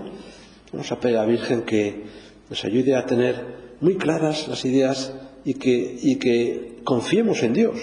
Vamos 0.71 0.91
a 0.91 0.99
pedir 0.99 1.17
a 1.17 1.21
la 1.21 1.27
Virgen 1.27 1.63
que 1.63 2.03
nos 2.49 2.63
ayude 2.63 2.95
a 2.95 3.05
tener 3.05 3.70
muy 3.81 3.97
claras 3.97 4.47
las 4.47 4.63
ideas 4.63 5.13
y 5.43 5.55
que, 5.55 5.97
y 6.01 6.17
que 6.17 6.79
confiemos 6.83 7.43
en 7.43 7.53
Dios. 7.53 7.77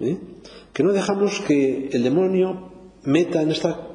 ¿eh? 0.00 0.18
que 0.72 0.82
no 0.82 0.92
dejamos 0.92 1.40
que 1.40 1.90
el 1.92 2.02
demonio 2.02 2.72
meta 3.04 3.42
en 3.42 3.50
esta, 3.50 3.88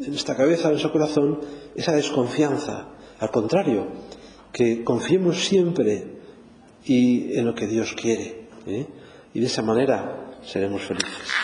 en 0.00 0.14
esta 0.14 0.36
cabeza, 0.36 0.64
en 0.68 0.72
nuestro 0.72 0.92
corazón, 0.92 1.40
esa 1.76 1.92
desconfianza. 1.92 2.88
Al 3.18 3.30
contrario, 3.30 3.88
que 4.52 4.82
confiemos 4.82 5.44
siempre 5.44 6.20
y 6.84 7.38
en 7.38 7.46
lo 7.46 7.54
que 7.54 7.66
Dios 7.66 7.94
quiere. 7.94 8.48
¿eh? 8.66 8.86
Y 9.34 9.40
de 9.40 9.46
esa 9.46 9.62
manera 9.62 10.38
seremos 10.42 10.82
felices. 10.82 11.41